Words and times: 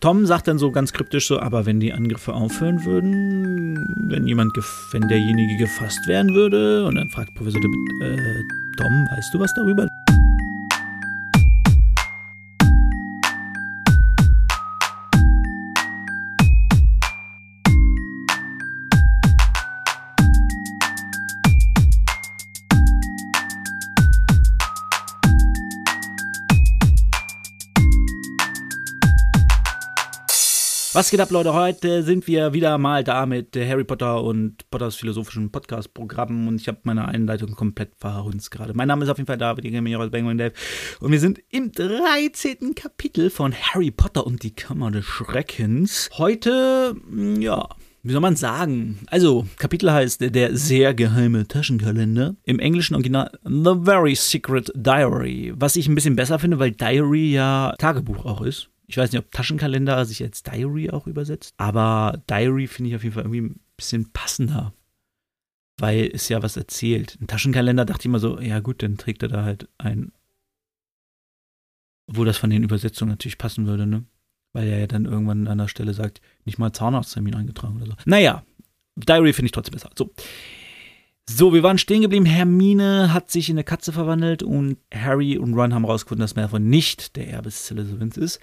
Tom 0.00 0.26
sagt 0.26 0.46
dann 0.46 0.58
so 0.58 0.70
ganz 0.70 0.92
kryptisch 0.92 1.26
so, 1.26 1.40
aber 1.40 1.66
wenn 1.66 1.80
die 1.80 1.92
Angriffe 1.92 2.32
aufhören 2.32 2.84
würden, 2.84 3.84
wenn 4.08 4.28
jemand, 4.28 4.56
wenn 4.92 5.08
derjenige 5.08 5.56
gefasst 5.56 6.06
werden 6.06 6.34
würde, 6.34 6.84
und 6.84 6.94
dann 6.94 7.08
fragt 7.08 7.34
Professor 7.34 7.60
Dibbit, 7.60 7.78
äh, 8.02 8.42
Tom, 8.76 9.06
weißt 9.10 9.34
du 9.34 9.40
was 9.40 9.52
darüber? 9.54 9.88
Was 30.98 31.10
geht 31.12 31.20
ab, 31.20 31.30
Leute? 31.30 31.54
Heute 31.54 32.02
sind 32.02 32.26
wir 32.26 32.52
wieder 32.54 32.76
mal 32.76 33.04
da 33.04 33.24
mit 33.24 33.54
Harry 33.54 33.84
Potter 33.84 34.20
und 34.20 34.68
Potters 34.68 34.96
philosophischen 34.96 35.52
Podcast-Programmen 35.52 36.48
und 36.48 36.60
ich 36.60 36.66
habe 36.66 36.78
meine 36.82 37.06
Einleitung 37.06 37.52
komplett 37.52 37.92
verhunzt 37.94 38.50
gerade. 38.50 38.74
Mein 38.74 38.88
Name 38.88 39.04
ist 39.04 39.08
auf 39.08 39.16
jeden 39.16 39.28
Fall 39.28 39.38
David, 39.38 39.64
ich 39.64 39.80
mich 39.80 39.94
aus 39.94 40.10
Penguin 40.10 40.38
Dave 40.38 40.54
und 40.98 41.12
wir 41.12 41.20
sind 41.20 41.40
im 41.50 41.70
13. 41.70 42.74
Kapitel 42.74 43.30
von 43.30 43.54
Harry 43.54 43.92
Potter 43.92 44.26
und 44.26 44.42
die 44.42 44.50
Kammer 44.50 44.90
des 44.90 45.04
Schreckens. 45.04 46.10
Heute, 46.18 46.96
hm, 47.08 47.40
ja, 47.40 47.68
wie 48.02 48.10
soll 48.10 48.20
man 48.20 48.34
sagen? 48.34 48.98
Also, 49.06 49.46
Kapitel 49.56 49.92
heißt 49.92 50.34
der 50.34 50.56
sehr 50.56 50.94
geheime 50.94 51.46
Taschenkalender. 51.46 52.34
Im 52.42 52.58
englischen 52.58 52.94
Original 52.94 53.30
The 53.44 53.74
Very 53.84 54.16
Secret 54.16 54.72
Diary. 54.74 55.52
Was 55.54 55.76
ich 55.76 55.86
ein 55.86 55.94
bisschen 55.94 56.16
besser 56.16 56.40
finde, 56.40 56.58
weil 56.58 56.72
Diary 56.72 57.30
ja 57.34 57.76
Tagebuch 57.78 58.24
auch 58.24 58.42
ist. 58.42 58.68
Ich 58.88 58.96
weiß 58.96 59.12
nicht, 59.12 59.20
ob 59.20 59.30
Taschenkalender 59.30 60.04
sich 60.06 60.22
als 60.22 60.42
Diary 60.42 60.90
auch 60.90 61.06
übersetzt, 61.06 61.52
aber 61.58 62.22
Diary 62.28 62.66
finde 62.66 62.88
ich 62.90 62.96
auf 62.96 63.04
jeden 63.04 63.14
Fall 63.14 63.24
irgendwie 63.24 63.42
ein 63.42 63.60
bisschen 63.76 64.10
passender, 64.12 64.72
weil 65.78 66.10
es 66.12 66.30
ja 66.30 66.42
was 66.42 66.56
erzählt. 66.56 67.18
Ein 67.20 67.26
Taschenkalender 67.26 67.84
dachte 67.84 68.00
ich 68.02 68.06
immer 68.06 68.18
so, 68.18 68.40
ja 68.40 68.60
gut, 68.60 68.82
dann 68.82 68.96
trägt 68.96 69.22
er 69.22 69.28
da 69.28 69.44
halt 69.44 69.68
ein. 69.76 70.12
Obwohl 72.08 72.24
das 72.24 72.38
von 72.38 72.48
den 72.48 72.62
Übersetzungen 72.62 73.10
natürlich 73.10 73.36
passen 73.36 73.66
würde, 73.66 73.86
ne? 73.86 74.04
Weil 74.54 74.66
er 74.66 74.78
ja 74.78 74.86
dann 74.86 75.04
irgendwann 75.04 75.46
an 75.46 75.58
der 75.58 75.68
Stelle 75.68 75.92
sagt, 75.92 76.22
nicht 76.46 76.58
mal 76.58 76.72
Zahnarzttermin 76.72 77.34
eingetragen 77.34 77.76
oder 77.76 77.86
so. 77.86 77.96
Naja, 78.06 78.42
Diary 78.96 79.34
finde 79.34 79.46
ich 79.46 79.52
trotzdem 79.52 79.72
besser. 79.72 79.90
So. 79.96 80.10
So, 81.30 81.52
wir 81.52 81.62
waren 81.62 81.76
stehen 81.76 82.00
geblieben. 82.00 82.24
Hermine 82.24 83.12
hat 83.12 83.30
sich 83.30 83.50
in 83.50 83.56
eine 83.56 83.64
Katze 83.64 83.92
verwandelt 83.92 84.42
und 84.42 84.78
Harry 84.94 85.36
und 85.36 85.52
Ron 85.52 85.74
haben 85.74 85.84
rausgefunden, 85.84 86.22
dass 86.22 86.36
Malfoy 86.36 86.58
nicht 86.58 87.16
der 87.16 87.28
Erbe 87.28 87.50
Slytherins 87.50 88.16
ist. 88.16 88.40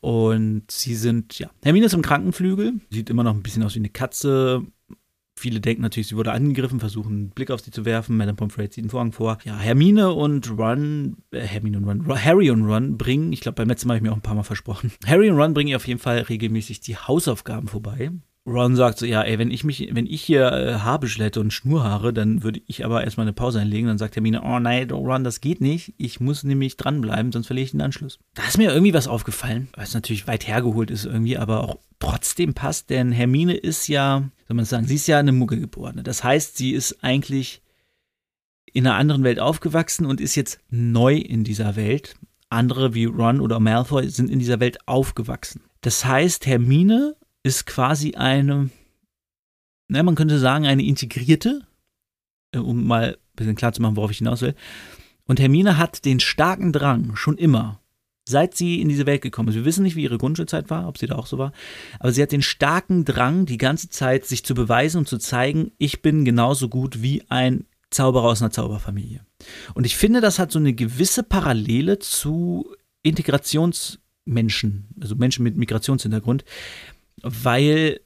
Und 0.00 0.70
sie 0.70 0.94
sind, 0.94 1.38
ja, 1.38 1.50
Hermine 1.62 1.86
ist 1.86 1.94
im 1.94 2.02
Krankenflügel, 2.02 2.74
sieht 2.90 3.08
immer 3.08 3.24
noch 3.24 3.32
ein 3.32 3.42
bisschen 3.42 3.62
aus 3.62 3.74
wie 3.74 3.78
eine 3.78 3.88
Katze. 3.88 4.66
Viele 5.34 5.60
denken 5.60 5.80
natürlich, 5.80 6.08
sie 6.08 6.16
wurde 6.16 6.32
angegriffen, 6.32 6.78
versuchen 6.78 7.12
einen 7.12 7.30
Blick 7.30 7.50
auf 7.50 7.62
sie 7.62 7.70
zu 7.70 7.86
werfen. 7.86 8.18
Madame 8.18 8.36
Pomfrey 8.36 8.68
zieht 8.68 8.84
den 8.84 8.90
Vorhang 8.90 9.12
vor. 9.12 9.38
Ja, 9.44 9.56
Hermine 9.56 10.12
und 10.12 10.50
Ron, 10.58 11.16
äh, 11.30 11.40
Hermine 11.40 11.78
und 11.78 11.84
Ron, 11.84 12.22
Harry 12.22 12.50
und 12.50 12.66
Ron 12.66 12.98
bringen, 12.98 13.32
ich 13.32 13.40
glaube, 13.40 13.56
beim 13.56 13.68
letzten 13.68 13.88
Mal 13.88 13.94
habe 13.94 14.04
ich 14.04 14.10
mir 14.10 14.12
auch 14.12 14.18
ein 14.18 14.22
paar 14.22 14.34
Mal 14.34 14.42
versprochen. 14.42 14.92
Harry 15.06 15.30
und 15.30 15.38
Ron 15.38 15.54
bringen 15.54 15.70
ihr 15.70 15.76
auf 15.76 15.88
jeden 15.88 16.00
Fall 16.00 16.18
regelmäßig 16.18 16.80
die 16.80 16.98
Hausaufgaben 16.98 17.66
vorbei. 17.66 18.10
Ron 18.50 18.74
sagt 18.74 18.98
so, 18.98 19.06
ja, 19.06 19.22
ey, 19.22 19.38
wenn 19.38 19.50
ich 19.50 19.62
mich, 19.64 19.88
wenn 19.92 20.06
ich 20.06 20.22
hier 20.22 20.52
äh, 20.52 20.74
Haarbüschel 20.80 21.30
und 21.38 21.52
Schnurhaare, 21.52 22.12
dann 22.12 22.42
würde 22.42 22.60
ich 22.66 22.84
aber 22.84 23.04
erstmal 23.04 23.24
eine 23.24 23.32
Pause 23.32 23.60
einlegen. 23.60 23.86
Dann 23.86 23.98
sagt 23.98 24.16
Hermine, 24.16 24.42
oh 24.42 24.58
nein, 24.58 24.90
Ron, 24.90 25.22
das 25.22 25.40
geht 25.40 25.60
nicht. 25.60 25.94
Ich 25.98 26.20
muss 26.20 26.42
nämlich 26.42 26.76
dranbleiben, 26.76 27.30
sonst 27.32 27.46
verliere 27.46 27.64
ich 27.64 27.70
den 27.70 27.80
Anschluss. 27.80 28.18
Da 28.34 28.42
ist 28.46 28.58
mir 28.58 28.70
irgendwie 28.70 28.94
was 28.94 29.06
aufgefallen, 29.06 29.68
was 29.74 29.94
natürlich 29.94 30.26
weit 30.26 30.48
hergeholt 30.48 30.90
ist 30.90 31.04
irgendwie, 31.04 31.38
aber 31.38 31.62
auch 31.62 31.78
trotzdem 32.00 32.54
passt, 32.54 32.90
denn 32.90 33.12
Hermine 33.12 33.54
ist 33.54 33.86
ja, 33.86 34.30
soll 34.48 34.56
man 34.56 34.64
sagen, 34.64 34.86
sie 34.86 34.96
ist 34.96 35.06
ja 35.06 35.18
eine 35.18 35.32
Muggelgeborene. 35.32 36.02
Das 36.02 36.24
heißt, 36.24 36.56
sie 36.56 36.72
ist 36.72 37.04
eigentlich 37.04 37.62
in 38.72 38.86
einer 38.86 38.96
anderen 38.96 39.22
Welt 39.22 39.38
aufgewachsen 39.38 40.06
und 40.06 40.20
ist 40.20 40.34
jetzt 40.34 40.60
neu 40.70 41.16
in 41.16 41.44
dieser 41.44 41.76
Welt. 41.76 42.16
Andere 42.48 42.94
wie 42.94 43.04
Ron 43.04 43.40
oder 43.40 43.60
Malfoy 43.60 44.08
sind 44.08 44.30
in 44.30 44.40
dieser 44.40 44.58
Welt 44.58 44.78
aufgewachsen. 44.86 45.62
Das 45.82 46.04
heißt, 46.04 46.46
Hermine 46.46 47.16
ist 47.42 47.66
quasi 47.66 48.14
eine, 48.14 48.70
na, 49.88 50.02
man 50.02 50.14
könnte 50.14 50.38
sagen, 50.38 50.66
eine 50.66 50.84
integrierte, 50.84 51.66
äh, 52.52 52.58
um 52.58 52.86
mal 52.86 53.16
ein 53.16 53.36
bisschen 53.36 53.56
klar 53.56 53.72
zu 53.72 53.82
machen, 53.82 53.96
worauf 53.96 54.10
ich 54.10 54.18
hinaus 54.18 54.42
will. 54.42 54.54
Und 55.24 55.40
Hermine 55.40 55.78
hat 55.78 56.04
den 56.04 56.20
starken 56.20 56.72
Drang, 56.72 57.16
schon 57.16 57.38
immer, 57.38 57.80
seit 58.28 58.56
sie 58.56 58.80
in 58.80 58.88
diese 58.88 59.06
Welt 59.06 59.22
gekommen 59.22 59.48
ist. 59.48 59.54
Wir 59.54 59.64
wissen 59.64 59.82
nicht, 59.82 59.96
wie 59.96 60.02
ihre 60.02 60.18
Grundschulzeit 60.18 60.70
war, 60.70 60.88
ob 60.88 60.98
sie 60.98 61.06
da 61.06 61.16
auch 61.16 61.26
so 61.26 61.38
war, 61.38 61.52
aber 61.98 62.12
sie 62.12 62.22
hat 62.22 62.32
den 62.32 62.42
starken 62.42 63.04
Drang, 63.04 63.46
die 63.46 63.58
ganze 63.58 63.90
Zeit 63.90 64.26
sich 64.26 64.44
zu 64.44 64.54
beweisen 64.54 64.98
und 64.98 65.08
zu 65.08 65.18
zeigen, 65.18 65.72
ich 65.78 66.02
bin 66.02 66.24
genauso 66.24 66.68
gut 66.68 67.02
wie 67.02 67.22
ein 67.28 67.64
Zauberer 67.90 68.26
aus 68.26 68.40
einer 68.40 68.52
Zauberfamilie. 68.52 69.24
Und 69.74 69.84
ich 69.84 69.96
finde, 69.96 70.20
das 70.20 70.38
hat 70.38 70.52
so 70.52 70.58
eine 70.58 70.72
gewisse 70.72 71.22
Parallele 71.22 71.98
zu 71.98 72.74
Integrationsmenschen, 73.02 74.88
also 75.00 75.16
Menschen 75.16 75.42
mit 75.42 75.56
Migrationshintergrund, 75.56 76.44
weil, 77.22 78.00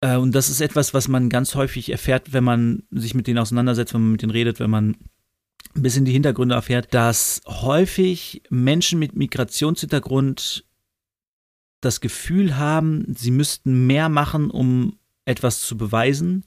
äh, 0.00 0.16
und 0.16 0.34
das 0.34 0.48
ist 0.48 0.60
etwas, 0.60 0.94
was 0.94 1.08
man 1.08 1.28
ganz 1.28 1.54
häufig 1.54 1.90
erfährt, 1.90 2.32
wenn 2.32 2.44
man 2.44 2.82
sich 2.90 3.14
mit 3.14 3.26
denen 3.26 3.38
auseinandersetzt, 3.38 3.94
wenn 3.94 4.02
man 4.02 4.12
mit 4.12 4.22
denen 4.22 4.32
redet, 4.32 4.60
wenn 4.60 4.70
man 4.70 4.96
ein 5.74 5.82
bisschen 5.82 6.04
die 6.04 6.12
Hintergründe 6.12 6.54
erfährt, 6.54 6.92
dass 6.94 7.42
häufig 7.46 8.42
Menschen 8.50 8.98
mit 8.98 9.14
Migrationshintergrund 9.14 10.64
das 11.80 12.00
Gefühl 12.00 12.56
haben, 12.56 13.14
sie 13.16 13.30
müssten 13.30 13.86
mehr 13.86 14.08
machen, 14.08 14.50
um 14.50 14.98
etwas 15.24 15.60
zu 15.60 15.76
beweisen, 15.76 16.44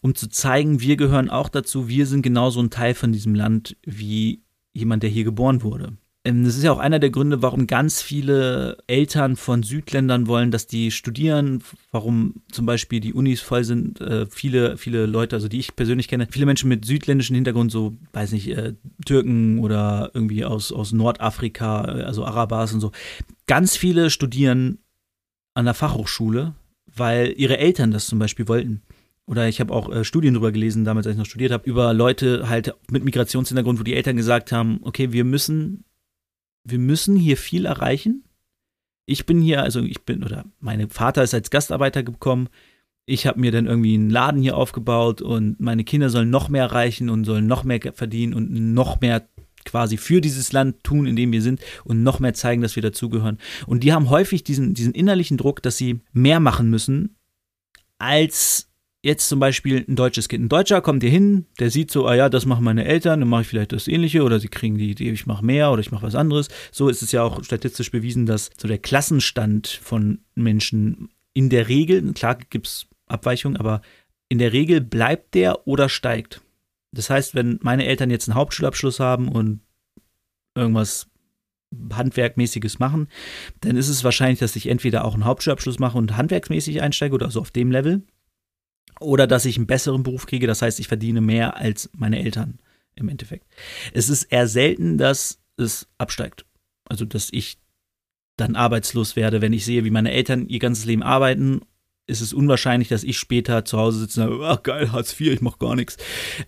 um 0.00 0.14
zu 0.14 0.28
zeigen, 0.28 0.80
wir 0.80 0.96
gehören 0.96 1.30
auch 1.30 1.48
dazu, 1.48 1.88
wir 1.88 2.06
sind 2.06 2.22
genauso 2.22 2.60
ein 2.60 2.70
Teil 2.70 2.94
von 2.94 3.12
diesem 3.12 3.34
Land 3.34 3.76
wie 3.84 4.42
jemand, 4.72 5.02
der 5.02 5.10
hier 5.10 5.24
geboren 5.24 5.62
wurde. 5.62 5.96
Ähm, 6.28 6.44
das 6.44 6.56
ist 6.56 6.62
ja 6.62 6.72
auch 6.72 6.78
einer 6.78 6.98
der 6.98 7.10
Gründe, 7.10 7.42
warum 7.42 7.66
ganz 7.66 8.02
viele 8.02 8.78
Eltern 8.86 9.36
von 9.36 9.62
Südländern 9.62 10.26
wollen, 10.26 10.50
dass 10.50 10.66
die 10.66 10.90
studieren, 10.90 11.62
warum 11.90 12.42
zum 12.52 12.66
Beispiel 12.66 13.00
die 13.00 13.14
Unis 13.14 13.40
voll 13.40 13.64
sind. 13.64 14.00
Äh, 14.00 14.26
viele, 14.30 14.76
viele 14.76 15.06
Leute, 15.06 15.36
also 15.36 15.48
die 15.48 15.58
ich 15.58 15.74
persönlich 15.74 16.08
kenne, 16.08 16.28
viele 16.30 16.46
Menschen 16.46 16.68
mit 16.68 16.84
südländischem 16.84 17.34
Hintergrund, 17.34 17.72
so, 17.72 17.96
weiß 18.12 18.32
nicht, 18.32 18.48
äh, 18.48 18.74
Türken 19.06 19.60
oder 19.60 20.10
irgendwie 20.14 20.44
aus, 20.44 20.70
aus 20.70 20.92
Nordafrika, 20.92 22.00
äh, 22.00 22.02
also 22.02 22.24
Arabas 22.24 22.74
und 22.74 22.80
so. 22.80 22.92
Ganz 23.46 23.76
viele 23.76 24.10
studieren 24.10 24.78
an 25.54 25.64
der 25.64 25.74
Fachhochschule, 25.74 26.54
weil 26.94 27.32
ihre 27.36 27.58
Eltern 27.58 27.90
das 27.90 28.06
zum 28.06 28.18
Beispiel 28.18 28.48
wollten 28.48 28.82
oder 29.28 29.46
ich 29.46 29.60
habe 29.60 29.74
auch 29.74 29.90
äh, 29.90 30.04
Studien 30.04 30.34
darüber 30.34 30.52
gelesen, 30.52 30.84
damals 30.84 31.06
als 31.06 31.14
ich 31.14 31.18
noch 31.18 31.26
studiert 31.26 31.52
habe, 31.52 31.68
über 31.68 31.92
Leute 31.92 32.48
halt 32.48 32.74
mit 32.90 33.04
Migrationshintergrund, 33.04 33.78
wo 33.78 33.82
die 33.82 33.94
Eltern 33.94 34.16
gesagt 34.16 34.52
haben, 34.52 34.80
okay, 34.82 35.12
wir 35.12 35.24
müssen 35.24 35.84
wir 36.70 36.78
müssen 36.78 37.16
hier 37.16 37.36
viel 37.36 37.66
erreichen. 37.66 38.24
Ich 39.06 39.26
bin 39.26 39.40
hier, 39.40 39.62
also 39.62 39.80
ich 39.80 40.02
bin, 40.02 40.22
oder 40.22 40.44
mein 40.60 40.90
Vater 40.90 41.22
ist 41.22 41.34
als 41.34 41.50
Gastarbeiter 41.50 42.02
gekommen. 42.02 42.48
Ich 43.06 43.26
habe 43.26 43.40
mir 43.40 43.50
dann 43.50 43.66
irgendwie 43.66 43.94
einen 43.94 44.10
Laden 44.10 44.42
hier 44.42 44.56
aufgebaut 44.56 45.22
und 45.22 45.60
meine 45.60 45.84
Kinder 45.84 46.10
sollen 46.10 46.28
noch 46.28 46.50
mehr 46.50 46.64
erreichen 46.64 47.08
und 47.08 47.24
sollen 47.24 47.46
noch 47.46 47.64
mehr 47.64 47.80
verdienen 47.94 48.34
und 48.34 48.52
noch 48.52 49.00
mehr 49.00 49.26
quasi 49.64 49.96
für 49.96 50.20
dieses 50.20 50.52
Land 50.52 50.82
tun, 50.84 51.06
in 51.06 51.16
dem 51.16 51.32
wir 51.32 51.42
sind 51.42 51.60
und 51.84 52.02
noch 52.02 52.20
mehr 52.20 52.34
zeigen, 52.34 52.62
dass 52.62 52.76
wir 52.76 52.82
dazugehören. 52.82 53.38
Und 53.66 53.82
die 53.82 53.92
haben 53.92 54.10
häufig 54.10 54.44
diesen, 54.44 54.74
diesen 54.74 54.92
innerlichen 54.92 55.36
Druck, 55.36 55.62
dass 55.62 55.76
sie 55.76 56.00
mehr 56.12 56.40
machen 56.40 56.70
müssen, 56.70 57.16
als 57.98 58.67
jetzt 59.08 59.28
zum 59.28 59.40
Beispiel 59.40 59.84
ein 59.88 59.96
deutsches 59.96 60.28
Kind. 60.28 60.44
Ein 60.44 60.48
Deutscher 60.48 60.80
kommt 60.80 61.02
hier 61.02 61.10
hin, 61.10 61.46
der 61.58 61.70
sieht 61.70 61.90
so, 61.90 62.06
ah 62.06 62.14
ja, 62.14 62.28
das 62.28 62.46
machen 62.46 62.62
meine 62.62 62.84
Eltern, 62.84 63.20
dann 63.20 63.28
mache 63.28 63.42
ich 63.42 63.48
vielleicht 63.48 63.72
das 63.72 63.88
Ähnliche 63.88 64.22
oder 64.22 64.38
sie 64.38 64.48
kriegen 64.48 64.78
die 64.78 64.90
Idee, 64.90 65.10
ich 65.10 65.26
mache 65.26 65.44
mehr 65.44 65.72
oder 65.72 65.80
ich 65.80 65.90
mache 65.90 66.06
was 66.06 66.14
anderes. 66.14 66.48
So 66.70 66.88
ist 66.88 67.02
es 67.02 67.10
ja 67.10 67.22
auch 67.22 67.42
statistisch 67.42 67.90
bewiesen, 67.90 68.26
dass 68.26 68.50
so 68.56 68.68
der 68.68 68.78
Klassenstand 68.78 69.66
von 69.66 70.20
Menschen 70.34 71.08
in 71.32 71.48
der 71.48 71.68
Regel, 71.68 72.12
klar 72.12 72.36
gibt 72.50 72.66
es 72.66 72.86
Abweichungen, 73.06 73.56
aber 73.56 73.80
in 74.28 74.38
der 74.38 74.52
Regel 74.52 74.80
bleibt 74.82 75.34
der 75.34 75.66
oder 75.66 75.88
steigt. 75.88 76.42
Das 76.92 77.10
heißt, 77.10 77.34
wenn 77.34 77.58
meine 77.62 77.86
Eltern 77.86 78.10
jetzt 78.10 78.28
einen 78.28 78.36
Hauptschulabschluss 78.36 79.00
haben 79.00 79.28
und 79.28 79.60
irgendwas 80.54 81.08
Handwerkmäßiges 81.92 82.78
machen, 82.78 83.08
dann 83.60 83.76
ist 83.76 83.88
es 83.88 84.04
wahrscheinlich, 84.04 84.38
dass 84.38 84.56
ich 84.56 84.68
entweder 84.68 85.04
auch 85.04 85.14
einen 85.14 85.24
Hauptschulabschluss 85.24 85.78
mache 85.78 85.96
und 85.96 86.16
handwerksmäßig 86.16 86.82
einsteige 86.82 87.14
oder 87.14 87.30
so 87.30 87.40
auf 87.40 87.50
dem 87.50 87.70
Level 87.70 88.02
oder 89.00 89.26
dass 89.26 89.44
ich 89.44 89.56
einen 89.56 89.66
besseren 89.66 90.02
Beruf 90.02 90.26
kriege, 90.26 90.46
das 90.46 90.62
heißt, 90.62 90.80
ich 90.80 90.88
verdiene 90.88 91.20
mehr 91.20 91.56
als 91.56 91.90
meine 91.96 92.18
Eltern 92.18 92.58
im 92.94 93.08
Endeffekt. 93.08 93.46
Es 93.92 94.08
ist 94.08 94.24
eher 94.24 94.48
selten, 94.48 94.98
dass 94.98 95.40
es 95.56 95.88
absteigt. 95.98 96.44
Also, 96.88 97.04
dass 97.04 97.28
ich 97.32 97.58
dann 98.36 98.56
arbeitslos 98.56 99.16
werde, 99.16 99.42
wenn 99.42 99.52
ich 99.52 99.64
sehe, 99.64 99.84
wie 99.84 99.90
meine 99.90 100.12
Eltern 100.12 100.48
ihr 100.48 100.58
ganzes 100.58 100.84
Leben 100.84 101.02
arbeiten 101.02 101.60
ist 102.08 102.22
es 102.22 102.32
unwahrscheinlich, 102.32 102.88
dass 102.88 103.04
ich 103.04 103.18
später 103.18 103.64
zu 103.64 103.78
Hause 103.78 104.00
sitze 104.00 104.22
und 104.22 104.40
sage, 104.40 104.46
ach 104.46 104.62
geil, 104.62 104.92
Hartz 104.92 105.12
IV, 105.20 105.34
ich 105.34 105.40
mach 105.42 105.58
gar 105.58 105.76
nichts. 105.76 105.98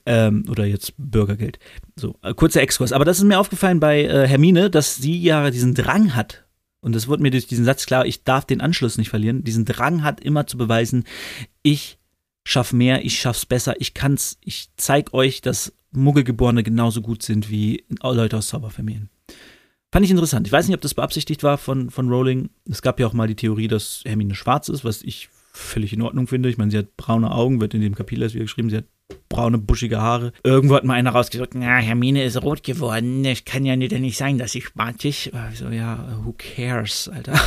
Ähm, 0.07 0.45
oder 0.49 0.65
jetzt 0.65 0.95
Bürgergeld. 0.97 1.59
So, 1.97 2.17
äh, 2.23 2.35
kurzer 2.35 2.63
Exkurs. 2.63 2.93
Aber 2.93 3.05
das 3.05 3.19
ist 3.19 3.25
mir 3.25 3.39
aufgefallen 3.39 3.79
bei 3.79 4.05
äh, 4.05 4.27
Hermine, 4.27 4.71
dass 4.71 4.97
sie 4.97 5.21
ja 5.21 5.51
diesen 5.51 5.75
Drang 5.75 6.17
hat, 6.17 6.47
und 6.81 6.95
das 6.95 7.09
wurde 7.09 7.23
mir 7.23 7.31
durch 7.31 7.47
diesen 7.47 7.67
Satz 7.67 7.85
klar, 7.85 8.07
ich 8.07 8.25
darf 8.25 8.47
den 8.47 8.63
Anschluss 8.63 8.97
nicht 8.97 9.11
verlieren, 9.11 9.45
diesen 9.45 9.67
Drang 9.67 10.03
hat 10.03 10.21
immer 10.21 10.47
zu 10.47 10.57
beweisen, 10.57 11.05
ich 11.63 11.99
schaff 12.51 12.73
mehr, 12.73 13.05
ich 13.05 13.19
schaff's 13.19 13.47
besser, 13.47 13.75
ich 13.81 13.95
kann's, 13.95 14.39
ich 14.45 14.69
zeig 14.77 15.15
euch, 15.15 15.41
dass 15.41 15.73
Muggelgeborene 15.93 16.63
genauso 16.63 17.01
gut 17.01 17.23
sind 17.23 17.51
wie 17.51 17.85
Leute 18.03 18.37
aus 18.37 18.49
Zauberfamilien. 18.49 19.09
Fand 19.93 20.05
ich 20.05 20.11
interessant. 20.11 20.47
Ich 20.47 20.53
weiß 20.53 20.69
nicht, 20.69 20.75
ob 20.75 20.81
das 20.81 20.95
beabsichtigt 20.95 21.43
war 21.43 21.59
von, 21.59 21.91
von 21.91 22.09
Rowling. 22.09 22.51
Es 22.69 22.83
gab 22.83 23.01
ja 23.01 23.07
auch 23.07 23.13
mal 23.13 23.27
die 23.27 23.35
Theorie, 23.35 23.67
dass 23.67 24.03
Hermine 24.07 24.35
schwarz 24.35 24.69
ist, 24.69 24.85
was 24.85 25.03
ich 25.03 25.29
völlig 25.53 25.93
in 25.93 26.03
Ordnung 26.03 26.29
finde. 26.29 26.49
Ich 26.49 26.59
meine, 26.59 26.71
sie 26.71 26.79
hat 26.79 26.97
braune 26.97 27.33
Augen, 27.33 27.61
wird 27.61 27.75
in 27.75 27.81
dem 27.81 27.97
Kapitel 27.97 28.23
erst 28.23 28.35
wieder 28.35 28.45
geschrieben, 28.45 28.71
sie 28.71 28.79
hat 28.79 28.85
braune, 29.29 29.59
buschige 29.59 30.01
Haare. 30.01 30.33
Irgendwo 30.45 30.77
hat 30.77 30.85
mal 30.85 30.95
einer 30.95 31.11
rausgedrückt, 31.11 31.55
na, 31.57 31.79
Hermine 31.79 32.23
ist 32.23 32.41
rot 32.41 32.63
geworden. 32.63 33.25
Es 33.25 33.45
kann 33.45 33.65
ja 33.65 33.75
nicht 33.75 34.17
sein, 34.17 34.39
dass 34.39 34.53
sie 34.53 34.63
schwarz 34.63 35.05
ist. 35.05 35.33
So, 35.55 35.69
ja, 35.71 36.21
who 36.25 36.35
cares, 36.37 37.09
Alter. 37.09 37.41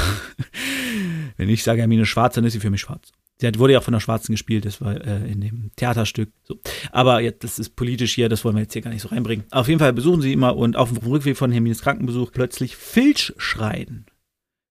Wenn 1.37 1.47
ich 1.47 1.63
sage, 1.63 1.79
Hermine 1.79 2.01
ist 2.03 2.09
schwarz, 2.09 2.35
dann 2.35 2.43
ist 2.43 2.53
sie 2.53 2.59
für 2.59 2.69
mich 2.69 2.81
schwarz. 2.81 3.11
Sie 3.41 3.59
wurde 3.59 3.73
ja 3.73 3.79
auch 3.79 3.83
von 3.83 3.93
der 3.93 3.99
Schwarzen 3.99 4.31
gespielt, 4.31 4.65
das 4.65 4.79
war 4.79 4.95
äh, 5.05 5.29
in 5.29 5.41
dem 5.41 5.71
Theaterstück. 5.75 6.31
So. 6.43 6.59
Aber 6.91 7.19
ja, 7.19 7.31
das 7.31 7.59
ist 7.59 7.75
politisch 7.75 8.15
hier, 8.15 8.29
das 8.29 8.45
wollen 8.45 8.55
wir 8.55 8.61
jetzt 8.61 8.73
hier 8.73 8.81
gar 8.81 8.91
nicht 8.91 9.01
so 9.01 9.09
reinbringen. 9.09 9.45
Auf 9.51 9.67
jeden 9.67 9.79
Fall 9.79 9.93
besuchen 9.93 10.21
sie 10.21 10.33
immer 10.33 10.55
und 10.55 10.77
auf 10.77 10.93
dem 10.93 10.97
Rückweg 10.99 11.35
von 11.35 11.51
Hermines 11.51 11.81
Krankenbesuch 11.81 12.31
plötzlich 12.31 12.75
Filch 12.75 13.33
schreien. 13.37 14.05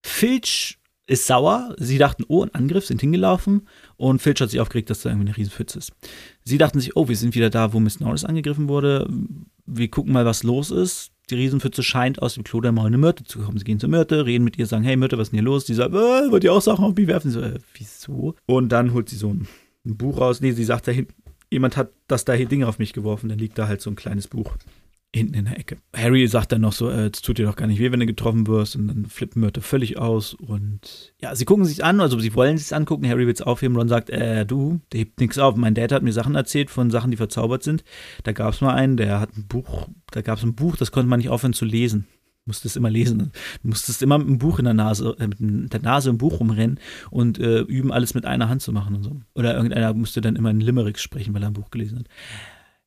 Filch 0.04 0.78
ist 1.06 1.26
sauer. 1.26 1.74
Sie 1.78 1.98
dachten, 1.98 2.24
oh, 2.28 2.42
ein 2.42 2.54
Angriff, 2.54 2.86
sind 2.86 3.00
hingelaufen. 3.00 3.68
Und 3.96 4.22
Filch 4.22 4.40
hat 4.40 4.50
sich 4.50 4.60
aufgeregt, 4.60 4.88
dass 4.88 5.02
da 5.02 5.10
irgendwie 5.10 5.28
eine 5.28 5.36
Riesenpfütze 5.36 5.78
ist. 5.78 5.92
Sie 6.44 6.58
dachten 6.58 6.80
sich, 6.80 6.96
oh, 6.96 7.08
wir 7.08 7.16
sind 7.16 7.34
wieder 7.34 7.50
da, 7.50 7.72
wo 7.72 7.80
Miss 7.80 8.00
Norris 8.00 8.24
angegriffen 8.24 8.68
wurde. 8.68 9.08
Wir 9.66 9.88
gucken 9.88 10.12
mal, 10.12 10.24
was 10.24 10.42
los 10.42 10.70
ist 10.70 11.11
die 11.30 11.36
Riesenpfütze 11.36 11.82
scheint 11.82 12.20
aus 12.20 12.34
dem 12.34 12.44
Klo 12.44 12.60
der 12.60 12.72
maulende 12.72 12.98
Myrte 12.98 13.24
zu 13.24 13.40
kommen. 13.40 13.58
Sie 13.58 13.64
gehen 13.64 13.80
zur 13.80 13.88
Myrte, 13.88 14.26
reden 14.26 14.44
mit 14.44 14.58
ihr, 14.58 14.66
sagen, 14.66 14.84
hey 14.84 14.96
Myrte, 14.96 15.18
was 15.18 15.28
ist 15.28 15.32
denn 15.32 15.38
hier 15.38 15.44
los? 15.44 15.64
Die 15.64 15.74
sagt, 15.74 15.94
äh, 15.94 16.30
wollt 16.30 16.44
ihr 16.44 16.52
auch 16.52 16.62
Sachen 16.62 16.84
auf 16.84 16.94
mich 16.94 17.06
werfen? 17.06 17.30
Sie 17.30 17.38
so, 17.38 17.44
äh, 17.44 17.58
wieso? 17.74 18.34
Und 18.46 18.70
dann 18.70 18.92
holt 18.92 19.08
sie 19.08 19.16
so 19.16 19.30
ein, 19.30 19.46
ein 19.84 19.96
Buch 19.96 20.20
raus. 20.20 20.40
Nee, 20.40 20.52
sie 20.52 20.64
sagt, 20.64 20.88
da 20.88 20.92
hinten, 20.92 21.14
jemand 21.50 21.76
hat 21.76 21.90
das 22.08 22.24
da 22.24 22.32
hier 22.32 22.46
Dinge 22.46 22.66
auf 22.66 22.78
mich 22.78 22.92
geworfen. 22.92 23.28
Dann 23.28 23.38
liegt 23.38 23.58
da 23.58 23.68
halt 23.68 23.80
so 23.80 23.90
ein 23.90 23.96
kleines 23.96 24.28
Buch 24.28 24.56
hinten 25.14 25.34
in 25.34 25.44
der 25.44 25.58
Ecke. 25.58 25.76
Harry 25.94 26.26
sagt 26.26 26.52
dann 26.52 26.62
noch 26.62 26.72
so, 26.72 26.88
es 26.88 27.06
äh, 27.06 27.10
tut 27.10 27.38
dir 27.38 27.46
doch 27.46 27.56
gar 27.56 27.66
nicht 27.66 27.78
weh, 27.78 27.92
wenn 27.92 28.00
du 28.00 28.06
getroffen 28.06 28.46
wirst. 28.46 28.76
Und 28.76 28.88
dann 28.88 29.06
flippt 29.06 29.36
Myrte 29.36 29.60
völlig 29.60 29.98
aus. 29.98 30.34
Und 30.34 31.12
ja, 31.20 31.34
sie 31.34 31.44
gucken 31.44 31.66
sich 31.66 31.84
an, 31.84 32.00
also 32.00 32.18
sie 32.18 32.34
wollen 32.34 32.56
sich 32.56 32.74
angucken. 32.74 33.08
Harry 33.08 33.26
will 33.26 33.34
es 33.34 33.42
aufheben. 33.42 33.76
Ron 33.76 33.88
sagt, 33.88 34.08
äh, 34.10 34.46
du, 34.46 34.80
der 34.92 35.00
hebt 35.00 35.20
nichts 35.20 35.38
auf. 35.38 35.56
Mein 35.56 35.74
Dad 35.74 35.92
hat 35.92 36.02
mir 36.02 36.12
Sachen 36.12 36.34
erzählt 36.34 36.70
von 36.70 36.90
Sachen, 36.90 37.10
die 37.10 37.16
verzaubert 37.18 37.62
sind. 37.62 37.84
Da 38.22 38.32
gab 38.32 38.54
es 38.54 38.62
mal 38.62 38.74
einen, 38.74 38.96
der 38.96 39.20
hat 39.20 39.36
ein 39.36 39.46
Buch, 39.46 39.88
da 40.10 40.22
gab 40.22 40.38
es 40.38 40.44
ein 40.44 40.54
Buch, 40.54 40.76
das 40.76 40.92
konnte 40.92 41.08
man 41.08 41.18
nicht 41.18 41.28
aufhören 41.28 41.52
zu 41.52 41.66
lesen. 41.66 42.06
Du 42.44 42.50
musstest 42.50 42.76
immer 42.76 42.90
lesen. 42.90 43.30
Du 43.62 43.68
musstest 43.68 44.02
immer 44.02 44.18
mit 44.18 44.26
einem 44.26 44.38
Buch 44.38 44.58
in 44.58 44.64
der 44.64 44.74
Nase, 44.74 45.14
äh, 45.20 45.28
mit 45.28 45.72
der 45.72 45.82
Nase 45.82 46.10
im 46.10 46.18
Buch 46.18 46.40
rumrennen 46.40 46.80
und 47.10 47.38
äh, 47.38 47.60
üben, 47.60 47.92
alles 47.92 48.14
mit 48.14 48.24
einer 48.24 48.48
Hand 48.48 48.62
zu 48.62 48.72
machen 48.72 48.96
und 48.96 49.02
so. 49.04 49.20
Oder 49.34 49.54
irgendeiner 49.54 49.92
musste 49.94 50.20
dann 50.22 50.36
immer 50.36 50.50
in 50.50 50.60
Limericks 50.60 51.02
sprechen, 51.02 51.34
weil 51.34 51.42
er 51.42 51.48
ein 51.48 51.52
Buch 51.52 51.70
gelesen 51.70 52.00
hat. 52.00 52.06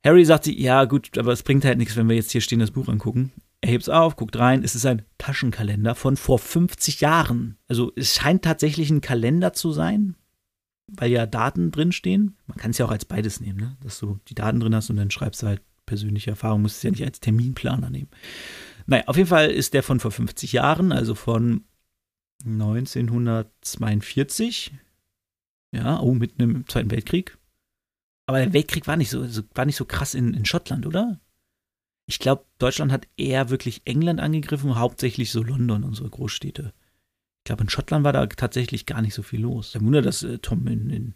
Harry 0.06 0.24
sagt 0.24 0.44
sie, 0.44 0.62
ja 0.62 0.86
gut, 0.86 1.18
aber 1.18 1.32
es 1.32 1.42
bringt 1.42 1.66
halt 1.66 1.80
nichts, 1.80 1.96
wenn 1.96 2.08
wir 2.08 2.16
jetzt 2.16 2.32
hier 2.32 2.42
stehen 2.42 2.60
das 2.60 2.70
Buch 2.70 2.88
angucken. 2.88 3.32
Er 3.62 3.72
hebt 3.72 3.82
es 3.82 3.90
auf, 3.90 4.16
guckt 4.16 4.38
rein, 4.38 4.64
es 4.64 4.76
ist 4.76 4.86
ein 4.86 5.02
Taschenkalender 5.18 5.96
von 5.96 6.16
vor 6.16 6.38
50 6.38 7.02
Jahren. 7.02 7.58
Also 7.68 7.92
es 7.96 8.14
scheint 8.14 8.44
tatsächlich 8.44 8.92
ein 8.92 9.02
Kalender 9.02 9.54
zu 9.54 9.72
sein, 9.72 10.16
weil 10.88 11.10
ja 11.10 11.26
Daten 11.26 11.72
drinstehen. 11.72 12.38
Man 12.46 12.60
kann 12.60 12.70
es 12.70 12.78
ja 12.78 12.86
auch 12.86 12.92
als 12.92 13.06
beides 13.06 13.40
nehmen, 13.40 13.58
ne? 13.60 13.78
dass 13.82 13.98
du 13.98 14.20
die 14.28 14.36
Daten 14.36 14.60
drin 14.60 14.76
hast 14.76 14.92
und 14.92 14.98
dann 14.98 15.10
schreibst 15.10 15.42
du 15.42 15.48
halt 15.48 15.64
persönliche 15.88 16.30
Erfahrung, 16.30 16.62
musst 16.62 16.78
es 16.78 16.84
ja 16.84 16.92
nicht 16.92 17.04
als 17.04 17.20
Terminplaner 17.20 17.90
nehmen. 17.90 18.10
Naja, 18.86 19.06
auf 19.08 19.18
jeden 19.18 19.30
Fall 19.30 19.50
ist 19.50 19.74
der 19.74 19.82
von 19.82 20.00
vor 20.00 20.12
50 20.12 20.52
Jahren, 20.52 20.92
also 20.92 21.16
von 21.16 21.64
1942. 22.46 24.72
Ja, 25.72 26.00
oh, 26.00 26.14
mitten 26.14 26.44
im 26.44 26.68
Zweiten 26.68 26.92
Weltkrieg. 26.92 27.40
Aber 28.26 28.40
der 28.40 28.54
Weltkrieg 28.54 28.88
war 28.88 28.98
nicht 28.98 29.10
so, 29.10 29.26
war 29.54 29.66
nicht 29.66 29.76
so 29.76 29.86
krass 29.86 30.14
in, 30.14 30.34
in 30.34 30.46
Schottland, 30.46 30.86
oder? 30.86 31.20
Ich 32.08 32.20
glaube, 32.20 32.46
Deutschland 32.60 32.92
hat 32.92 33.08
eher 33.18 33.50
wirklich 33.50 33.82
England 33.86 34.20
angegriffen, 34.20 34.78
hauptsächlich 34.78 35.32
so 35.32 35.42
London, 35.44 35.84
unsere 35.84 36.10
Großstädte. 36.10 36.74
Ich 37.40 37.44
glaube, 37.46 37.64
in 37.64 37.70
Schottland 37.70 38.04
war 38.04 38.14
da 38.14 38.26
tatsächlich 38.26 38.86
gar 38.86 39.02
nicht 39.02 39.14
so 39.14 39.22
viel 39.22 39.42
los. 39.42 39.74
Kein 39.74 39.86
Wunder, 39.86 40.02
dass 40.02 40.24
äh, 40.24 40.40
Tom 40.40 40.66
in, 40.68 40.90
in, 40.90 41.14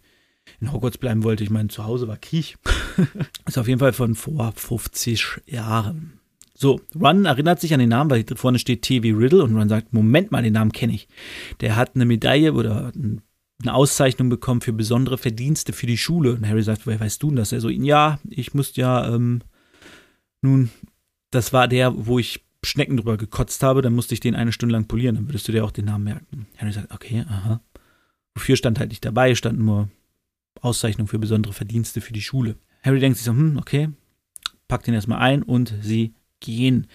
in 0.60 0.72
Hogwarts 0.72 0.98
bleiben 0.98 1.24
wollte. 1.24 1.44
Ich 1.44 1.50
meine, 1.50 1.70
zu 1.70 1.86
Hause 1.86 2.08
war 2.08 2.18
Krieg. 2.18 2.58
ist 3.48 3.58
auf 3.58 3.68
jeden 3.68 3.80
Fall 3.80 3.94
von 3.94 4.16
vor 4.16 4.52
50 4.52 5.42
Jahren. 5.48 6.20
So, 6.54 6.82
Ron 7.00 7.26
erinnert 7.26 7.62
sich 7.62 7.74
an 7.74 7.80
den 7.80 7.90
Namen, 7.90 8.10
weil 8.10 8.26
vorne 8.36 8.60
steht 8.60 8.82
TV 8.82 9.18
Riddle 9.18 9.44
und 9.44 9.56
Ron 9.56 9.70
sagt, 9.70 9.94
Moment 9.94 10.32
mal, 10.32 10.44
den 10.44 10.54
Namen 10.54 10.72
kenne 10.72 10.94
ich. 10.94 11.08
Der 11.62 11.76
hat 11.76 11.96
eine 11.96 12.06
Medaille 12.06 12.54
oder 12.54 12.92
ein 12.94 13.22
eine 13.62 13.74
Auszeichnung 13.74 14.30
bekommen 14.30 14.62
für 14.62 14.74
besondere 14.74 15.18
Verdienste 15.18 15.74
für 15.74 15.88
die 15.88 15.98
Schule. 15.98 16.34
Und 16.34 16.48
Harry 16.48 16.64
sagt, 16.64 16.88
woher 16.88 17.00
weißt 17.00 17.22
du 17.22 17.28
denn 17.28 17.38
das? 17.38 17.52
Er 17.52 17.60
so, 17.60 17.70
ja, 17.70 18.20
ich 18.30 18.54
musste 18.54 18.82
ja, 18.82 19.14
ähm, 19.14 19.42
nun, 20.42 20.70
das 21.32 21.52
war 21.52 21.68
der, 21.68 22.08
wo 22.08 22.20
ich 22.20 22.46
Schnecken 22.64 22.98
drüber 22.98 23.18
gekotzt 23.18 23.64
habe, 23.64 23.82
dann 23.82 23.94
musste 23.94 24.14
ich 24.14 24.20
den 24.20 24.36
eine 24.36 24.52
Stunde 24.52 24.74
lang 24.74 24.88
polieren, 24.88 25.16
dann 25.16 25.28
würdest 25.28 25.48
du 25.48 25.52
dir 25.52 25.64
auch 25.64 25.72
den 25.72 25.86
Namen 25.86 26.04
merken. 26.04 26.48
Harry 26.58 26.72
sagt, 26.72 26.94
okay, 26.94 27.26
aha. 27.28 27.62
Wofür 28.36 28.56
stand 28.56 28.80
halt 28.80 28.90
nicht 28.90 29.06
dabei, 29.06 29.36
stand 29.36 29.60
nur 29.60 29.90
Auszeichnung 30.62 31.08
für 31.08 31.20
besondere 31.20 31.54
Verdienste 31.54 32.02
für 32.02 32.14
die 32.14 32.22
Schule. 32.22 32.58
Harry 32.84 33.00
denkt 33.00 33.18
sich 33.18 33.26
so, 33.26 33.32
hm, 33.32 33.58
okay, 33.58 33.90
packt 34.68 34.88
ihn 34.88 34.94
erstmal 34.94 35.20
ein 35.20 35.44
und 35.44 35.74
sie 35.82 36.14
gehen. 36.40 36.88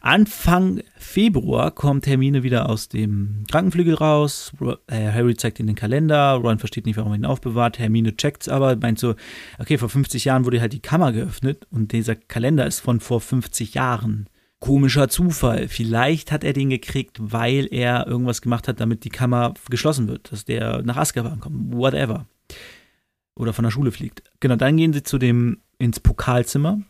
Anfang 0.00 0.82
Februar 0.96 1.70
kommt 1.70 2.06
Hermine 2.06 2.42
wieder 2.42 2.68
aus 2.68 2.88
dem 2.88 3.44
Krankenflügel 3.50 3.94
raus. 3.94 4.52
Äh, 4.86 5.12
Harry 5.12 5.36
zeigt 5.36 5.60
ihm 5.60 5.66
den 5.66 5.76
Kalender. 5.76 6.32
Ron 6.32 6.58
versteht 6.58 6.86
nicht, 6.86 6.96
warum 6.96 7.12
er 7.12 7.18
ihn 7.18 7.24
aufbewahrt. 7.24 7.78
Hermine 7.78 8.16
checkt's 8.16 8.48
aber, 8.48 8.76
meint 8.76 8.98
so, 8.98 9.14
okay, 9.58 9.78
vor 9.78 9.88
50 9.88 10.24
Jahren 10.24 10.44
wurde 10.44 10.60
halt 10.60 10.72
die 10.72 10.80
Kammer 10.80 11.12
geöffnet 11.12 11.66
und 11.70 11.92
dieser 11.92 12.16
Kalender 12.16 12.66
ist 12.66 12.80
von 12.80 13.00
vor 13.00 13.20
50 13.20 13.74
Jahren. 13.74 14.28
Komischer 14.58 15.08
Zufall. 15.08 15.68
Vielleicht 15.68 16.32
hat 16.32 16.42
er 16.42 16.54
den 16.54 16.70
gekriegt, 16.70 17.18
weil 17.20 17.68
er 17.70 18.06
irgendwas 18.06 18.40
gemacht 18.40 18.68
hat, 18.68 18.80
damit 18.80 19.04
die 19.04 19.10
Kammer 19.10 19.54
geschlossen 19.68 20.08
wird, 20.08 20.32
dass 20.32 20.44
der 20.44 20.82
nach 20.82 20.96
Azkaban 20.96 21.40
kommt. 21.40 21.74
Whatever. 21.74 22.26
Oder 23.36 23.52
von 23.52 23.64
der 23.64 23.70
Schule 23.70 23.92
fliegt. 23.92 24.22
Genau, 24.40 24.56
dann 24.56 24.78
gehen 24.78 24.94
sie 24.94 25.02
zu 25.02 25.18
dem 25.18 25.58
ins 25.78 26.00
Pokalzimmer. 26.00 26.80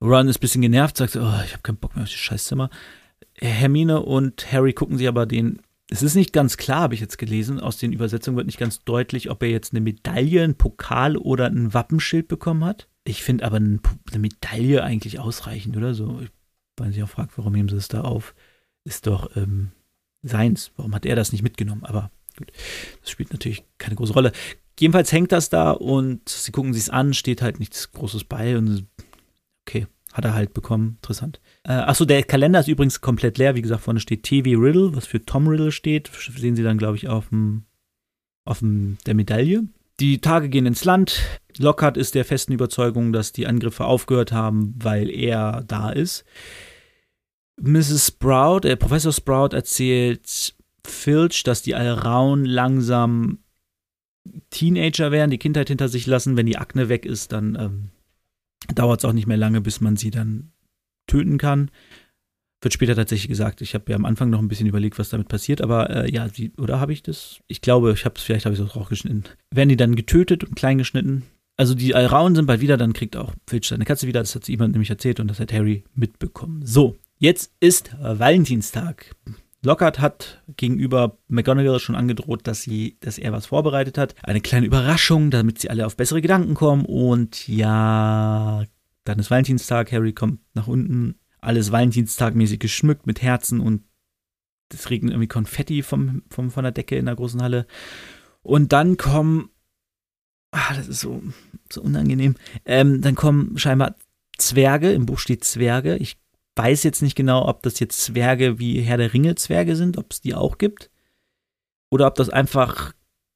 Ron 0.00 0.28
ist 0.28 0.38
ein 0.38 0.40
bisschen 0.40 0.62
genervt, 0.62 0.96
sagt, 0.96 1.16
oh, 1.16 1.40
ich 1.44 1.52
habe 1.52 1.62
keinen 1.62 1.78
Bock 1.78 1.94
mehr 1.94 2.04
auf 2.04 2.10
das 2.10 2.18
Scheißzimmer. 2.18 2.70
Hermine 3.34 4.00
und 4.02 4.52
Harry 4.52 4.72
gucken 4.72 4.98
sich 4.98 5.08
aber 5.08 5.26
den. 5.26 5.60
Es 5.90 6.02
ist 6.02 6.14
nicht 6.14 6.32
ganz 6.32 6.56
klar, 6.56 6.82
habe 6.82 6.94
ich 6.94 7.00
jetzt 7.00 7.18
gelesen. 7.18 7.60
Aus 7.60 7.78
den 7.78 7.92
Übersetzungen 7.92 8.36
wird 8.36 8.46
nicht 8.46 8.58
ganz 8.58 8.84
deutlich, 8.84 9.30
ob 9.30 9.42
er 9.42 9.48
jetzt 9.48 9.72
eine 9.72 9.80
Medaille, 9.80 10.44
einen 10.44 10.54
Pokal 10.54 11.16
oder 11.16 11.46
ein 11.46 11.72
Wappenschild 11.72 12.28
bekommen 12.28 12.64
hat. 12.64 12.88
Ich 13.04 13.22
finde 13.22 13.44
aber 13.44 13.56
eine 13.56 13.80
Medaille 14.18 14.84
eigentlich 14.84 15.18
ausreichend, 15.18 15.76
oder 15.76 15.94
so. 15.94 16.20
Ich, 16.22 16.30
weil 16.76 16.92
sich 16.92 17.02
auch 17.02 17.08
fragt, 17.08 17.38
warum 17.38 17.54
nehmen 17.54 17.70
sie 17.70 17.76
es 17.76 17.88
da 17.88 18.02
auf? 18.02 18.34
Ist 18.84 19.06
doch 19.06 19.34
ähm, 19.34 19.70
seins. 20.22 20.72
Warum 20.76 20.94
hat 20.94 21.06
er 21.06 21.16
das 21.16 21.32
nicht 21.32 21.42
mitgenommen? 21.42 21.84
Aber 21.84 22.10
gut, 22.36 22.52
das 23.00 23.10
spielt 23.10 23.32
natürlich 23.32 23.64
keine 23.78 23.96
große 23.96 24.12
Rolle. 24.12 24.32
Jedenfalls 24.78 25.10
hängt 25.10 25.32
das 25.32 25.48
da 25.48 25.70
und 25.70 26.28
sie 26.28 26.52
gucken 26.52 26.74
sich 26.74 26.84
es 26.84 26.90
an, 26.90 27.14
steht 27.14 27.42
halt 27.42 27.58
nichts 27.58 27.90
Großes 27.92 28.24
bei 28.24 28.56
und 28.58 28.86
Okay, 29.68 29.86
hat 30.14 30.24
er 30.24 30.32
halt 30.32 30.54
bekommen. 30.54 30.96
Interessant. 30.96 31.42
Äh, 31.62 31.72
achso, 31.72 32.06
der 32.06 32.22
Kalender 32.22 32.60
ist 32.60 32.68
übrigens 32.68 33.02
komplett 33.02 33.36
leer. 33.36 33.54
Wie 33.54 33.60
gesagt, 33.60 33.82
vorne 33.82 34.00
steht 34.00 34.22
TV 34.22 34.58
Riddle, 34.58 34.96
was 34.96 35.06
für 35.06 35.22
Tom 35.22 35.46
Riddle 35.46 35.72
steht. 35.72 36.10
Sehen 36.34 36.56
Sie 36.56 36.62
dann, 36.62 36.78
glaube 36.78 36.96
ich, 36.96 37.08
auf 37.08 37.28
dem, 37.28 37.64
auf 38.46 38.60
dem, 38.60 38.96
der 39.04 39.14
Medaille. 39.14 39.64
Die 40.00 40.22
Tage 40.22 40.48
gehen 40.48 40.64
ins 40.64 40.86
Land. 40.86 41.20
Lockhart 41.58 41.98
ist 41.98 42.14
der 42.14 42.24
festen 42.24 42.54
Überzeugung, 42.54 43.12
dass 43.12 43.32
die 43.32 43.46
Angriffe 43.46 43.84
aufgehört 43.84 44.32
haben, 44.32 44.74
weil 44.78 45.10
er 45.10 45.64
da 45.66 45.90
ist. 45.90 46.24
Mrs. 47.60 48.06
Sprout, 48.06 48.66
äh, 48.66 48.76
Professor 48.76 49.12
Sprout 49.12 49.54
erzählt 49.54 50.54
Filch, 50.86 51.42
dass 51.42 51.60
die 51.60 51.74
Alraun 51.74 52.46
langsam 52.46 53.40
Teenager 54.48 55.12
werden, 55.12 55.30
die 55.30 55.38
Kindheit 55.38 55.68
hinter 55.68 55.88
sich 55.88 56.06
lassen. 56.06 56.38
Wenn 56.38 56.46
die 56.46 56.56
Akne 56.56 56.88
weg 56.88 57.04
ist, 57.04 57.32
dann 57.32 57.58
ähm, 57.60 57.90
dauert 58.74 59.00
es 59.00 59.04
auch 59.04 59.12
nicht 59.12 59.26
mehr 59.26 59.36
lange, 59.36 59.60
bis 59.60 59.80
man 59.80 59.96
sie 59.96 60.10
dann 60.10 60.52
töten 61.06 61.38
kann. 61.38 61.70
Wird 62.60 62.74
später 62.74 62.96
tatsächlich 62.96 63.28
gesagt. 63.28 63.60
Ich 63.60 63.74
habe 63.74 63.84
ja 63.88 63.96
am 63.96 64.04
Anfang 64.04 64.30
noch 64.30 64.40
ein 64.40 64.48
bisschen 64.48 64.66
überlegt, 64.66 64.98
was 64.98 65.10
damit 65.10 65.28
passiert, 65.28 65.60
aber 65.60 65.90
äh, 65.90 66.10
ja, 66.12 66.28
die, 66.28 66.52
oder 66.58 66.80
habe 66.80 66.92
ich 66.92 67.02
das? 67.02 67.38
Ich 67.46 67.60
glaube, 67.60 67.92
ich 67.92 68.04
habe 68.04 68.16
es, 68.16 68.22
vielleicht 68.22 68.46
habe 68.46 68.54
ich 68.54 68.60
es 68.60 68.68
auch 68.68 68.76
rausgeschnitten. 68.76 69.24
Werden 69.54 69.68
die 69.68 69.76
dann 69.76 69.94
getötet 69.94 70.42
und 70.42 70.56
klein 70.56 70.78
geschnitten? 70.78 71.22
Also 71.56 71.74
die 71.74 71.94
Alrauen 71.94 72.34
sind 72.34 72.46
bald 72.46 72.60
wieder, 72.60 72.76
dann 72.76 72.92
kriegt 72.92 73.16
auch 73.16 73.32
Filch 73.48 73.68
seine 73.68 73.84
Katze 73.84 74.06
wieder. 74.06 74.20
Das 74.20 74.34
hat 74.34 74.48
jemand 74.48 74.72
nämlich 74.72 74.90
erzählt 74.90 75.20
und 75.20 75.28
das 75.28 75.40
hat 75.40 75.52
Harry 75.52 75.84
mitbekommen. 75.94 76.64
So, 76.64 76.96
jetzt 77.18 77.52
ist 77.60 77.92
Valentinstag. 78.00 79.14
Lockhart 79.68 79.98
hat 79.98 80.42
gegenüber 80.56 81.18
McGonagall 81.28 81.78
schon 81.78 81.94
angedroht, 81.94 82.46
dass 82.46 82.62
sie, 82.62 82.96
dass 83.00 83.18
er 83.18 83.32
was 83.32 83.46
vorbereitet 83.46 83.98
hat. 83.98 84.14
Eine 84.22 84.40
kleine 84.40 84.64
Überraschung, 84.64 85.30
damit 85.30 85.58
sie 85.58 85.68
alle 85.68 85.84
auf 85.84 85.94
bessere 85.94 86.22
Gedanken 86.22 86.54
kommen. 86.54 86.86
Und 86.86 87.46
ja, 87.46 88.64
dann 89.04 89.18
ist 89.18 89.30
Valentinstag. 89.30 89.92
Harry 89.92 90.14
kommt 90.14 90.40
nach 90.54 90.68
unten. 90.68 91.16
Alles 91.40 91.70
Valentinstagmäßig 91.70 92.58
geschmückt 92.58 93.06
mit 93.06 93.20
Herzen 93.20 93.60
und 93.60 93.84
es 94.72 94.88
regnet 94.88 95.12
irgendwie 95.12 95.28
Konfetti 95.28 95.82
vom, 95.82 96.22
vom, 96.30 96.50
von 96.50 96.62
der 96.62 96.72
Decke 96.72 96.96
in 96.96 97.04
der 97.04 97.16
großen 97.16 97.42
Halle. 97.42 97.66
Und 98.40 98.72
dann 98.72 98.96
kommen, 98.96 99.50
ah, 100.50 100.74
das 100.74 100.88
ist 100.88 101.00
so, 101.00 101.22
so 101.70 101.82
unangenehm, 101.82 102.36
ähm, 102.64 103.02
dann 103.02 103.14
kommen 103.14 103.58
scheinbar 103.58 103.96
Zwerge, 104.38 104.92
im 104.92 105.04
Buch 105.04 105.18
steht 105.18 105.44
Zwerge. 105.44 105.96
Ich 105.96 106.16
weiß 106.58 106.82
jetzt 106.82 107.02
nicht 107.02 107.14
genau, 107.14 107.46
ob 107.46 107.62
das 107.62 107.78
jetzt 107.78 108.02
Zwerge 108.02 108.58
wie 108.58 108.80
Herr 108.80 108.96
der 108.96 109.14
Ringe 109.14 109.36
Zwerge 109.36 109.76
sind, 109.76 109.96
ob 109.96 110.12
es 110.12 110.20
die 110.20 110.34
auch 110.34 110.58
gibt. 110.58 110.90
Oder 111.90 112.06
ob 112.06 112.16
das 112.16 112.28
einfach 112.28 112.92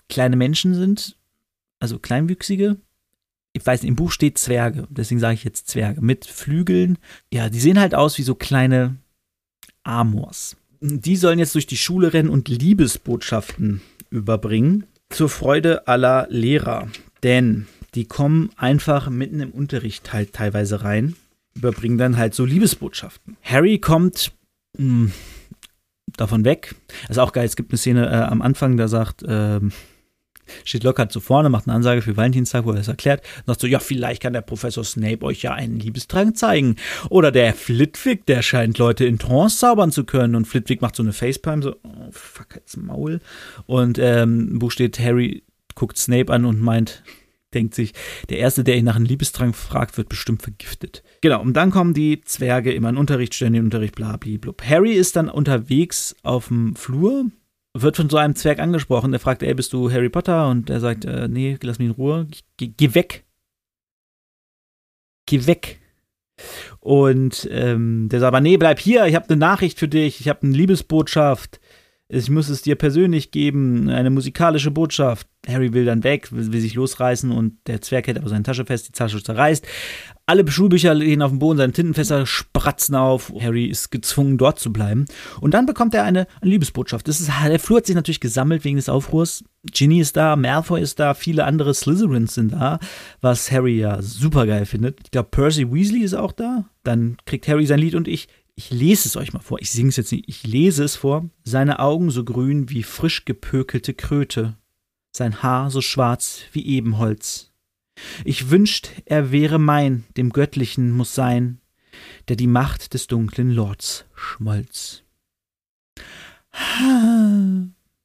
kleine 0.09 0.37
Menschen 0.37 0.75
sind, 0.75 1.17
also 1.79 1.99
kleinwüchsige. 1.99 2.77
Ich 3.55 3.65
weiß 3.65 3.83
nicht, 3.83 3.89
im 3.89 3.97
Buch 3.97 4.11
steht 4.11 4.39
Zwerge, 4.39 4.87
deswegen 4.91 5.21
sage 5.21 5.35
ich 5.35 5.45
jetzt 5.45 5.69
Zwerge 5.69 6.03
mit 6.03 6.27
Flügeln. 6.27 6.99
Ja, 7.33 7.49
die 7.49 7.61
sehen 7.61 7.79
halt 7.79 7.95
aus 7.95 8.19
wie 8.19 8.23
so 8.23 8.35
kleine 8.35 8.97
Amors. 9.85 10.57
Die 10.81 11.17
sollen 11.17 11.39
jetzt 11.39 11.55
durch 11.55 11.67
die 11.67 11.77
Schule 11.77 12.13
rennen 12.13 12.29
und 12.29 12.49
Liebesbotschaften 12.49 13.81
überbringen 14.11 14.85
zur 15.11 15.29
Freude 15.29 15.87
aller 15.87 16.27
Lehrer. 16.29 16.89
Denn 17.23 17.67
die 17.95 18.07
kommen 18.07 18.51
einfach 18.57 19.09
mitten 19.11 19.41
im 19.41 19.51
Unterricht 19.51 20.13
halt 20.13 20.33
teilweise 20.33 20.83
rein, 20.83 21.15
überbringen 21.55 21.99
dann 21.99 22.17
halt 22.17 22.35
so 22.35 22.45
Liebesbotschaften. 22.45 23.37
Harry 23.43 23.79
kommt 23.79 24.33
mh, 24.79 24.85
hm, 24.85 25.13
davon 26.17 26.45
weg. 26.45 26.75
Das 27.03 27.13
ist 27.17 27.19
auch 27.19 27.33
geil. 27.33 27.47
Es 27.47 27.57
gibt 27.57 27.73
eine 27.73 27.79
Szene 27.79 28.07
äh, 28.07 28.15
am 28.15 28.43
Anfang, 28.43 28.77
da 28.77 28.89
sagt, 28.89 29.25
ähm, 29.27 29.73
steht 30.65 30.85
Lockhart 30.85 31.13
so 31.13 31.21
vorne, 31.21 31.49
macht 31.49 31.67
eine 31.67 31.75
Ansage 31.75 32.03
für 32.03 32.17
Valentinstag, 32.17 32.65
wo 32.65 32.73
er 32.73 32.81
es 32.81 32.89
erklärt, 32.89 33.25
und 33.39 33.47
sagt 33.47 33.61
so, 33.61 33.67
ja, 33.67 33.79
vielleicht 33.79 34.23
kann 34.23 34.33
der 34.33 34.43
Professor 34.43 34.85
Snape 34.85 35.23
euch 35.23 35.43
ja 35.43 35.55
einen 35.55 35.79
Liebestrank 35.79 36.37
zeigen. 36.37 36.77
Oder 37.09 37.31
der 37.31 37.55
Flitwick, 37.55 38.27
der 38.27 38.43
scheint 38.43 38.79
Leute 38.79 39.05
in 39.05 39.19
Trance 39.19 39.59
zaubern 39.59 39.93
zu 39.93 40.05
können. 40.05 40.35
Und 40.35 40.47
Flitwick 40.47 40.83
macht 40.83 40.97
so 40.97 41.03
eine 41.03 41.13
Facepalm, 41.13 41.63
so, 41.63 41.77
oh, 41.83 42.09
fuck, 42.11 42.57
jetzt 42.57 42.77
Maul. 42.77 43.21
Und 43.67 43.99
ähm, 43.99 44.49
im 44.53 44.59
Buch 44.59 44.71
steht, 44.71 44.99
Harry 44.99 45.45
guckt 45.75 45.97
Snape 45.97 46.33
an 46.33 46.45
und 46.45 46.61
meint, 46.61 47.03
denkt 47.55 47.75
sich, 47.75 47.93
der 48.29 48.39
Erste, 48.39 48.65
der 48.65 48.77
ihn 48.77 48.85
nach 48.85 48.97
einem 48.97 49.05
Liebestrank 49.05 49.55
fragt, 49.55 49.97
wird 49.97 50.09
bestimmt 50.09 50.43
vergiftet. 50.43 51.03
Genau, 51.21 51.41
und 51.41 51.55
dann 51.55 51.71
kommen 51.71 51.95
die 51.95 52.21
Zwerge 52.23 52.73
immer 52.73 52.89
in 52.89 52.97
Unterricht, 52.97 53.35
stellen 53.35 53.53
den 53.53 53.65
Unterricht, 53.65 53.95
bla, 53.95 54.17
bla, 54.17 54.39
bla. 54.39 54.53
Harry 54.65 54.93
ist 54.93 55.17
dann 55.17 55.29
unterwegs 55.29 56.17
auf 56.23 56.49
dem 56.49 56.75
Flur, 56.77 57.27
wird 57.75 57.97
von 57.97 58.11
so 58.11 58.17
einem 58.17 58.35
Zwerg 58.35 58.59
angesprochen, 58.59 59.13
der 59.13 59.21
fragt, 59.21 59.43
ey, 59.43 59.55
bist 59.55 59.73
du 59.73 59.91
Harry 59.91 60.09
Potter? 60.09 60.49
Und 60.49 60.71
er 60.71 60.81
sagt, 60.81 61.05
äh, 61.05 61.29
nee, 61.29 61.59
lass 61.63 61.79
mich 61.79 61.89
in 61.89 61.95
Ruhe, 61.95 62.29
geh, 62.57 62.69
geh 62.77 62.95
weg. 62.95 63.25
Geh 65.27 65.47
weg. 65.47 65.81
Und 66.81 67.49
ähm, 67.51 68.09
der 68.11 68.21
sagt 68.21 68.29
aber, 68.29 68.41
nee, 68.41 68.57
bleib 68.57 68.79
hier, 68.81 69.07
ich 69.07 69.15
habe 69.15 69.29
eine 69.29 69.37
Nachricht 69.37 69.79
für 69.79 69.89
dich, 69.89 70.21
ich 70.21 70.29
habe 70.29 70.43
eine 70.43 70.57
Liebesbotschaft 70.57 71.61
ich 72.15 72.29
muss 72.29 72.51
es 72.51 72.61
dir 72.61 72.77
persönlich 72.77 73.31
geben, 73.31 73.89
eine 73.89 74.11
musikalische 74.11 74.71
Botschaft. 74.71 75.27
Harry 75.49 75.73
will 75.73 75.87
dann 75.87 76.05
weg, 76.05 76.31
will, 76.31 76.53
will, 76.53 76.61
sich 76.61 76.75
losreißen 76.75 77.31
und 77.31 77.57
der 77.67 77.81
Zwerg 77.81 78.07
hält 78.07 78.19
aber 78.19 78.29
seine 78.29 78.43
Tasche 78.43 78.67
fest, 78.67 78.87
die 78.89 78.93
Tasche 78.93 79.23
zerreißt. 79.23 79.67
Alle 80.27 80.49
Schulbücher 80.49 80.95
liegen 80.95 81.23
auf 81.23 81.31
dem 81.31 81.39
Boden, 81.39 81.57
seine 81.57 81.73
Tintenfässer 81.73 82.27
spratzen 82.27 82.95
auf. 82.97 83.33
Harry 83.41 83.65
ist 83.65 83.91
gezwungen, 83.91 84.37
dort 84.37 84.59
zu 84.59 84.73
bleiben. 84.73 85.07
Und 85.41 85.55
dann 85.55 85.65
bekommt 85.65 85.95
er 85.95 86.05
eine, 86.05 86.27
eine 86.43 86.51
Liebesbotschaft. 86.51 87.09
Das 87.09 87.19
ist, 87.19 87.31
der 87.45 87.59
Flur 87.59 87.79
hat 87.79 87.87
sich 87.87 87.97
natürlich 87.97 88.21
gesammelt 88.21 88.63
wegen 88.65 88.77
des 88.77 88.91
Aufruhrs. 88.91 89.43
Ginny 89.65 90.01
ist 90.01 90.17
da, 90.17 90.37
Malfoy 90.37 90.83
ist 90.83 91.01
da, 91.01 91.15
viele 91.15 91.45
andere 91.45 91.73
Slytherins 91.73 92.35
sind 92.35 92.53
da, 92.53 92.79
was 93.23 93.51
Harry 93.51 93.79
ja 93.79 94.03
super 94.03 94.47
geil 94.47 94.67
findet. 94.67 95.01
Ich 95.05 95.11
glaube, 95.13 95.31
Percy 95.31 95.73
Weasley 95.73 96.03
ist 96.03 96.15
auch 96.15 96.33
da. 96.33 96.67
Dann 96.85 97.17
kriegt 97.25 97.49
Harry 97.49 97.65
sein 97.65 97.79
Lied 97.79 97.95
und 97.95 98.07
ich 98.07 98.29
ich 98.55 98.71
lese 98.71 99.09
es 99.09 99.17
euch 99.17 99.33
mal 99.33 99.41
vor. 99.41 99.61
Ich 99.61 99.71
singe 99.71 99.89
es 99.89 99.97
jetzt 99.97 100.13
nicht. 100.13 100.29
Ich 100.29 100.47
lese 100.47 100.85
es 100.85 100.97
vor. 100.97 101.29
Seine 101.45 101.79
Augen 101.79 102.11
so 102.11 102.25
grün 102.25 102.69
wie 102.71 102.83
frisch 102.83 103.25
gepökelte 103.25 103.95
Kröte. 103.95 104.57
Sein 105.15 105.43
Haar 105.43 105.71
so 105.71 105.81
schwarz 105.81 106.43
wie 106.53 106.67
Ebenholz. 106.67 107.53
Ich 108.25 108.51
wünscht, 108.51 108.91
er 109.05 109.33
wäre 109.33 109.59
mein, 109.59 110.05
dem 110.17 110.31
Göttlichen 110.31 110.91
muss 110.91 111.15
sein, 111.15 111.61
der 112.29 112.37
die 112.37 112.47
Macht 112.47 112.95
des 112.95 113.07
dunklen 113.07 113.51
Lords 113.51 114.07
schmolz. 114.15 115.03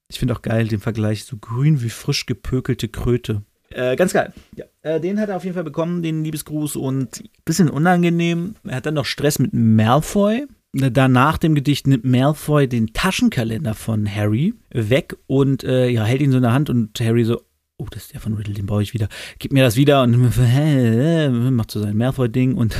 Ich 0.09 0.19
finde 0.19 0.35
auch 0.35 0.41
geil 0.41 0.67
den 0.67 0.79
Vergleich, 0.79 1.25
so 1.25 1.37
grün 1.37 1.81
wie 1.81 1.89
frisch 1.89 2.25
gepökelte 2.25 2.89
Kröte. 2.89 3.43
Äh, 3.69 3.95
ganz 3.95 4.13
geil. 4.13 4.33
Ja. 4.55 4.65
Äh, 4.81 4.99
den 4.99 5.19
hat 5.19 5.29
er 5.29 5.37
auf 5.37 5.43
jeden 5.43 5.53
Fall 5.53 5.63
bekommen, 5.63 6.01
den 6.01 6.23
Liebesgruß. 6.23 6.75
Und 6.75 7.23
bisschen 7.45 7.69
unangenehm. 7.69 8.55
Er 8.63 8.77
hat 8.77 8.85
dann 8.85 8.93
noch 8.93 9.05
Stress 9.05 9.39
mit 9.39 9.53
Malfoy. 9.53 10.47
Da 10.73 11.07
nach 11.07 11.37
dem 11.37 11.55
Gedicht 11.55 11.87
nimmt 11.87 12.05
Malfoy 12.05 12.67
den 12.67 12.93
Taschenkalender 12.93 13.73
von 13.73 14.13
Harry 14.13 14.53
weg 14.69 15.15
und 15.25 15.63
äh, 15.63 15.89
ja, 15.89 16.03
hält 16.03 16.21
ihn 16.21 16.31
so 16.31 16.37
in 16.37 16.43
der 16.43 16.53
Hand 16.53 16.69
und 16.69 16.99
Harry 16.99 17.23
so, 17.23 17.41
oh, 17.77 17.87
das 17.89 18.03
ist 18.03 18.13
der 18.13 18.19
von 18.19 18.33
Riddle, 18.33 18.53
den 18.53 18.67
brauche 18.67 18.83
ich 18.83 18.93
wieder. 18.93 19.07
Gib 19.39 19.53
mir 19.53 19.63
das 19.63 19.75
wieder 19.75 20.03
und 20.03 20.17
macht 21.55 21.71
so 21.71 21.79
sein 21.79 21.97
Malfoy-Ding 21.97 22.55
und 22.55 22.75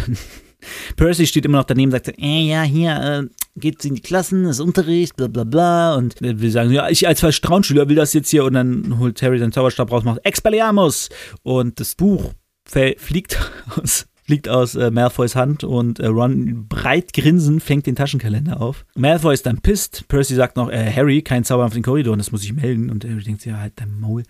Percy 0.95 1.27
steht 1.27 1.45
immer 1.45 1.59
noch 1.59 1.65
daneben 1.65 1.91
und 1.91 2.03
sagt, 2.03 2.17
äh, 2.19 2.47
ja, 2.47 2.63
hier, 2.63 2.95
äh, 2.95 3.23
geht 3.59 3.83
in 3.85 3.95
die 3.95 4.01
Klassen, 4.01 4.45
ist 4.45 4.59
Unterricht, 4.59 5.15
bla 5.15 5.27
bla 5.27 5.43
bla. 5.43 5.95
Und 5.95 6.15
wir 6.19 6.51
sagen, 6.51 6.71
ja, 6.71 6.89
ich 6.89 7.07
als 7.07 7.19
Vertrauensschüler 7.19 7.89
will 7.89 7.95
das 7.95 8.13
jetzt 8.13 8.29
hier. 8.29 8.45
Und 8.45 8.53
dann 8.53 8.99
holt 8.99 9.21
Harry 9.21 9.39
seinen 9.39 9.51
Zauberstab 9.51 9.91
raus, 9.91 10.03
macht 10.03 10.25
Expelliarmus. 10.25 11.09
Und 11.43 11.79
das 11.79 11.95
Buch 11.95 12.33
fliegt 12.65 13.37
aus 13.75 14.07
fliegt 14.27 14.49
aus 14.49 14.75
äh, 14.75 14.91
Malfoys 14.91 15.37
Hand 15.37 15.63
und 15.63 15.99
äh, 15.99 16.07
Ron 16.07 16.67
breit 16.67 17.13
grinsend 17.13 17.63
fängt 17.63 17.87
den 17.87 17.95
Taschenkalender 17.95 18.59
auf. 18.59 18.85
Malfoy 18.95 19.33
ist 19.33 19.45
dann 19.45 19.61
pisst. 19.61 20.05
Percy 20.09 20.35
sagt 20.35 20.57
noch, 20.57 20.69
äh, 20.69 20.91
Harry, 20.91 21.21
kein 21.21 21.45
Zauber 21.45 21.65
auf 21.65 21.71
den 21.71 21.81
Korridor 21.81 22.11
und 22.11 22.19
das 22.19 22.33
muss 22.33 22.43
ich 22.43 22.51
melden. 22.51 22.89
Und 22.89 23.05
Harry 23.05 23.23
denkt, 23.23 23.45
ja, 23.45 23.57
halt 23.57 23.73
dein 23.77 23.97
Maul. 23.97 24.23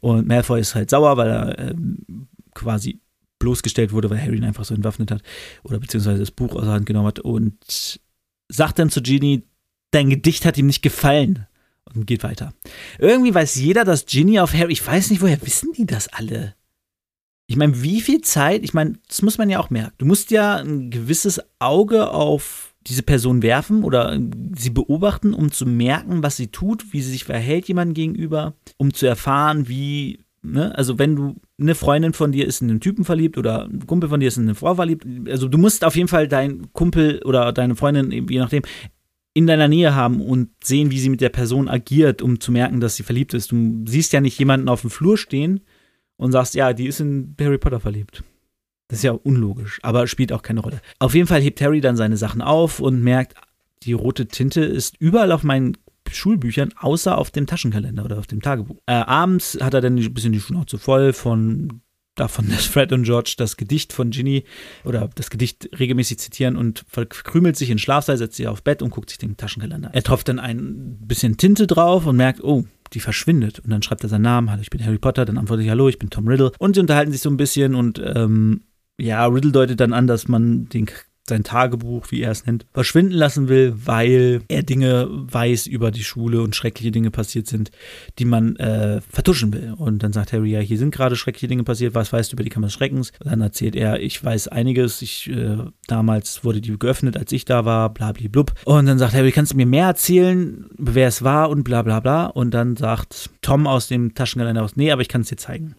Und 0.00 0.26
Malfoy 0.26 0.58
ist 0.58 0.74
halt 0.74 0.88
sauer, 0.88 1.18
weil 1.18 1.28
er 1.28 1.58
ähm, 1.58 2.28
quasi 2.54 3.01
bloßgestellt 3.42 3.92
wurde, 3.92 4.08
weil 4.08 4.20
Harry 4.20 4.36
ihn 4.36 4.44
einfach 4.44 4.64
so 4.64 4.74
entwaffnet 4.74 5.10
hat 5.10 5.22
oder 5.64 5.80
beziehungsweise 5.80 6.20
das 6.20 6.30
Buch 6.30 6.54
aus 6.54 6.62
der 6.62 6.72
Hand 6.72 6.86
genommen 6.86 7.08
hat 7.08 7.18
und 7.18 8.00
sagt 8.48 8.78
dann 8.78 8.88
zu 8.88 9.02
Ginny, 9.02 9.42
dein 9.90 10.10
Gedicht 10.10 10.44
hat 10.44 10.56
ihm 10.58 10.68
nicht 10.68 10.82
gefallen 10.82 11.46
und 11.92 12.06
geht 12.06 12.22
weiter. 12.22 12.54
Irgendwie 12.98 13.34
weiß 13.34 13.56
jeder, 13.56 13.84
dass 13.84 14.06
Ginny 14.06 14.38
auf 14.38 14.54
Harry, 14.54 14.72
ich 14.72 14.86
weiß 14.86 15.10
nicht, 15.10 15.22
woher 15.22 15.42
wissen 15.42 15.72
die 15.76 15.86
das 15.86 16.06
alle? 16.08 16.54
Ich 17.48 17.56
meine, 17.56 17.82
wie 17.82 18.00
viel 18.00 18.20
Zeit, 18.20 18.62
ich 18.62 18.74
meine, 18.74 18.94
das 19.08 19.22
muss 19.22 19.38
man 19.38 19.50
ja 19.50 19.58
auch 19.58 19.70
merken. 19.70 19.94
Du 19.98 20.06
musst 20.06 20.30
ja 20.30 20.56
ein 20.56 20.90
gewisses 20.90 21.40
Auge 21.58 22.10
auf 22.10 22.74
diese 22.86 23.02
Person 23.02 23.42
werfen 23.42 23.82
oder 23.82 24.18
sie 24.56 24.70
beobachten, 24.70 25.34
um 25.34 25.50
zu 25.50 25.66
merken, 25.66 26.22
was 26.22 26.36
sie 26.36 26.48
tut, 26.48 26.92
wie 26.92 27.02
sie 27.02 27.10
sich 27.10 27.24
verhält 27.24 27.66
jemandem 27.66 27.94
gegenüber, 27.94 28.54
um 28.76 28.94
zu 28.94 29.06
erfahren, 29.06 29.68
wie 29.68 30.20
Ne? 30.42 30.76
Also 30.76 30.98
wenn 30.98 31.14
du 31.14 31.36
eine 31.62 31.74
Freundin 31.74 32.12
von 32.12 32.32
dir 32.32 32.46
ist 32.46 32.62
in 32.62 32.70
einen 32.70 32.80
Typen 32.80 33.04
verliebt 33.04 33.38
oder 33.38 33.64
ein 33.64 33.86
Kumpel 33.86 34.08
von 34.08 34.20
dir 34.20 34.28
ist 34.28 34.36
in 34.36 34.44
eine 34.44 34.54
Frau 34.54 34.74
verliebt, 34.74 35.06
also 35.28 35.48
du 35.48 35.58
musst 35.58 35.84
auf 35.84 35.96
jeden 35.96 36.08
Fall 36.08 36.28
deinen 36.28 36.72
Kumpel 36.72 37.22
oder 37.24 37.52
deine 37.52 37.76
Freundin, 37.76 38.10
je 38.28 38.38
nachdem, 38.38 38.62
in 39.34 39.46
deiner 39.46 39.68
Nähe 39.68 39.94
haben 39.94 40.20
und 40.20 40.50
sehen, 40.62 40.90
wie 40.90 40.98
sie 40.98 41.08
mit 41.08 41.20
der 41.20 41.30
Person 41.30 41.68
agiert, 41.68 42.20
um 42.20 42.40
zu 42.40 42.52
merken, 42.52 42.80
dass 42.80 42.96
sie 42.96 43.02
verliebt 43.02 43.32
ist. 43.32 43.50
Du 43.50 43.84
siehst 43.86 44.12
ja 44.12 44.20
nicht 44.20 44.38
jemanden 44.38 44.68
auf 44.68 44.82
dem 44.82 44.90
Flur 44.90 45.16
stehen 45.16 45.60
und 46.16 46.32
sagst, 46.32 46.54
ja, 46.54 46.72
die 46.72 46.86
ist 46.86 47.00
in 47.00 47.34
Harry 47.40 47.58
Potter 47.58 47.80
verliebt. 47.80 48.22
Das 48.88 48.98
ist 48.98 49.04
ja 49.04 49.12
unlogisch, 49.12 49.78
aber 49.82 50.06
spielt 50.06 50.32
auch 50.32 50.42
keine 50.42 50.60
Rolle. 50.60 50.82
Auf 50.98 51.14
jeden 51.14 51.26
Fall 51.26 51.40
hebt 51.40 51.62
Harry 51.62 51.80
dann 51.80 51.96
seine 51.96 52.18
Sachen 52.18 52.42
auf 52.42 52.78
und 52.78 53.02
merkt, 53.02 53.34
die 53.84 53.94
rote 53.94 54.26
Tinte 54.26 54.62
ist 54.62 54.96
überall 54.98 55.32
auf 55.32 55.42
meinen 55.42 55.78
Schulbüchern, 56.10 56.72
außer 56.76 57.16
auf 57.16 57.30
dem 57.30 57.46
Taschenkalender 57.46 58.04
oder 58.04 58.18
auf 58.18 58.26
dem 58.26 58.42
Tagebuch. 58.42 58.76
Äh, 58.86 58.92
abends 58.92 59.58
hat 59.60 59.74
er 59.74 59.80
dann 59.80 59.96
ein 59.96 60.14
bisschen 60.14 60.32
die 60.32 60.40
Schnauze 60.40 60.78
voll 60.78 61.12
von 61.12 61.82
davon, 62.14 62.48
dass 62.50 62.66
Fred 62.66 62.92
und 62.92 63.04
George 63.04 63.34
das 63.36 63.56
Gedicht 63.56 63.92
von 63.92 64.10
Ginny 64.10 64.44
oder 64.84 65.08
das 65.14 65.30
Gedicht 65.30 65.68
regelmäßig 65.78 66.18
zitieren 66.18 66.56
und 66.56 66.84
verkrümelt 66.88 67.56
sich 67.56 67.70
in 67.70 67.78
Schlafsaal, 67.78 68.18
setzt 68.18 68.36
sich 68.36 68.48
auf 68.48 68.62
Bett 68.62 68.82
und 68.82 68.90
guckt 68.90 69.10
sich 69.10 69.18
den 69.18 69.36
Taschenkalender. 69.36 69.90
Er 69.92 70.02
tropft 70.02 70.28
dann 70.28 70.38
ein 70.38 70.98
bisschen 71.00 71.36
Tinte 71.36 71.66
drauf 71.66 72.06
und 72.06 72.16
merkt, 72.16 72.42
oh, 72.42 72.64
die 72.92 73.00
verschwindet. 73.00 73.60
Und 73.60 73.70
dann 73.70 73.82
schreibt 73.82 74.02
er 74.02 74.10
seinen 74.10 74.22
Namen, 74.22 74.50
hallo, 74.50 74.60
ich 74.60 74.70
bin 74.70 74.84
Harry 74.84 74.98
Potter, 74.98 75.24
dann 75.24 75.38
antwortet 75.38 75.64
ich, 75.64 75.70
hallo, 75.70 75.88
ich 75.88 75.98
bin 75.98 76.10
Tom 76.10 76.28
Riddle. 76.28 76.52
Und 76.58 76.74
sie 76.74 76.80
unterhalten 76.80 77.12
sich 77.12 77.22
so 77.22 77.30
ein 77.30 77.36
bisschen 77.36 77.74
und 77.74 78.00
ähm, 78.04 78.62
ja, 78.98 79.24
Riddle 79.26 79.52
deutet 79.52 79.80
dann 79.80 79.92
an, 79.92 80.06
dass 80.06 80.28
man 80.28 80.66
den 80.68 80.86
sein 81.28 81.44
Tagebuch, 81.44 82.10
wie 82.10 82.22
er 82.22 82.32
es 82.32 82.46
nennt, 82.46 82.66
verschwinden 82.72 83.14
lassen 83.14 83.48
will, 83.48 83.74
weil 83.84 84.42
er 84.48 84.62
Dinge 84.62 85.08
weiß 85.10 85.68
über 85.68 85.90
die 85.90 86.02
Schule 86.02 86.42
und 86.42 86.56
schreckliche 86.56 86.90
Dinge 86.90 87.10
passiert 87.10 87.46
sind, 87.46 87.70
die 88.18 88.24
man 88.24 88.56
äh, 88.56 89.00
vertuschen 89.08 89.52
will. 89.52 89.74
Und 89.76 90.02
dann 90.02 90.12
sagt 90.12 90.32
Harry, 90.32 90.50
ja, 90.50 90.60
hier 90.60 90.78
sind 90.78 90.92
gerade 90.92 91.14
schreckliche 91.14 91.48
Dinge 91.48 91.62
passiert, 91.62 91.94
was 91.94 92.12
weißt 92.12 92.32
du 92.32 92.34
über 92.34 92.42
die 92.42 92.50
Kammer 92.50 92.66
des 92.66 92.74
Schreckens? 92.74 93.12
Und 93.20 93.30
dann 93.30 93.40
erzählt 93.40 93.76
er, 93.76 94.00
ich 94.00 94.22
weiß 94.22 94.48
einiges, 94.48 95.00
ich, 95.00 95.30
äh, 95.30 95.58
damals 95.86 96.44
wurde 96.44 96.60
die 96.60 96.76
geöffnet, 96.76 97.16
als 97.16 97.30
ich 97.30 97.44
da 97.44 97.64
war, 97.64 97.94
bla 97.94 98.12
blub. 98.12 98.52
Und 98.64 98.86
dann 98.86 98.98
sagt 98.98 99.14
Harry, 99.14 99.30
kannst 99.30 99.52
du 99.52 99.56
mir 99.56 99.66
mehr 99.66 99.86
erzählen, 99.86 100.66
wer 100.76 101.06
es 101.06 101.22
war 101.22 101.50
und 101.50 101.62
bla 101.62 101.82
bla 101.82 102.00
bla. 102.00 102.26
Und 102.26 102.52
dann 102.52 102.76
sagt 102.76 103.30
Tom 103.42 103.66
aus 103.66 103.86
dem 103.86 104.14
Taschenkalender 104.14 104.62
aus, 104.62 104.76
nee, 104.76 104.90
aber 104.90 105.02
ich 105.02 105.08
kann 105.08 105.20
es 105.20 105.28
dir 105.28 105.36
zeigen. 105.36 105.76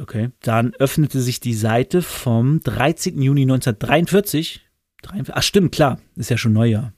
Okay. 0.00 0.30
Dann 0.40 0.74
öffnete 0.74 1.20
sich 1.20 1.40
die 1.40 1.54
Seite 1.54 2.02
vom 2.02 2.60
13. 2.60 3.20
Juni 3.20 3.42
1943. 3.42 4.60
ach, 5.32 5.42
stimmt, 5.42 5.72
klar. 5.72 6.00
Ist 6.16 6.30
ja 6.30 6.36
schon 6.36 6.52
Neujahr. 6.52 6.92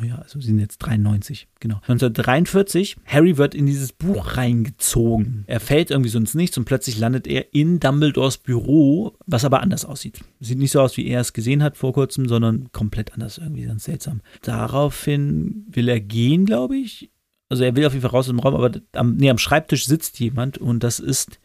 Ja, 0.00 0.16
also 0.16 0.40
sie 0.40 0.46
sind 0.46 0.58
jetzt 0.58 0.78
93, 0.78 1.48
genau. 1.60 1.76
1943, 1.76 2.96
Harry 3.04 3.36
wird 3.36 3.54
in 3.54 3.66
dieses 3.66 3.92
Buch 3.92 4.36
reingezogen. 4.36 5.44
Er 5.46 5.60
fällt 5.60 5.90
irgendwie 5.90 6.08
so 6.08 6.18
ins 6.18 6.34
Nichts 6.34 6.56
und 6.56 6.64
plötzlich 6.64 6.98
landet 6.98 7.26
er 7.26 7.54
in 7.54 7.78
Dumbledores 7.78 8.38
Büro, 8.38 9.16
was 9.26 9.44
aber 9.44 9.60
anders 9.60 9.84
aussieht. 9.84 10.20
Sieht 10.40 10.58
nicht 10.58 10.72
so 10.72 10.80
aus, 10.80 10.96
wie 10.96 11.06
er 11.06 11.20
es 11.20 11.34
gesehen 11.34 11.62
hat 11.62 11.76
vor 11.76 11.92
kurzem, 11.92 12.26
sondern 12.26 12.72
komplett 12.72 13.12
anders, 13.12 13.38
irgendwie 13.38 13.64
ganz 13.64 13.84
seltsam. 13.84 14.22
Daraufhin 14.40 15.66
will 15.68 15.88
er 15.88 16.00
gehen, 16.00 16.46
glaube 16.46 16.78
ich. 16.78 17.10
Also 17.48 17.64
er 17.64 17.76
will 17.76 17.84
auf 17.84 17.92
jeden 17.92 18.02
Fall 18.02 18.12
raus 18.12 18.24
aus 18.24 18.34
dem 18.34 18.40
Raum, 18.40 18.54
aber 18.54 18.80
am, 18.92 19.16
nee, 19.16 19.28
am 19.28 19.38
Schreibtisch 19.38 19.86
sitzt 19.86 20.18
jemand 20.18 20.56
und 20.56 20.82
das 20.82 21.00
ist 21.00 21.38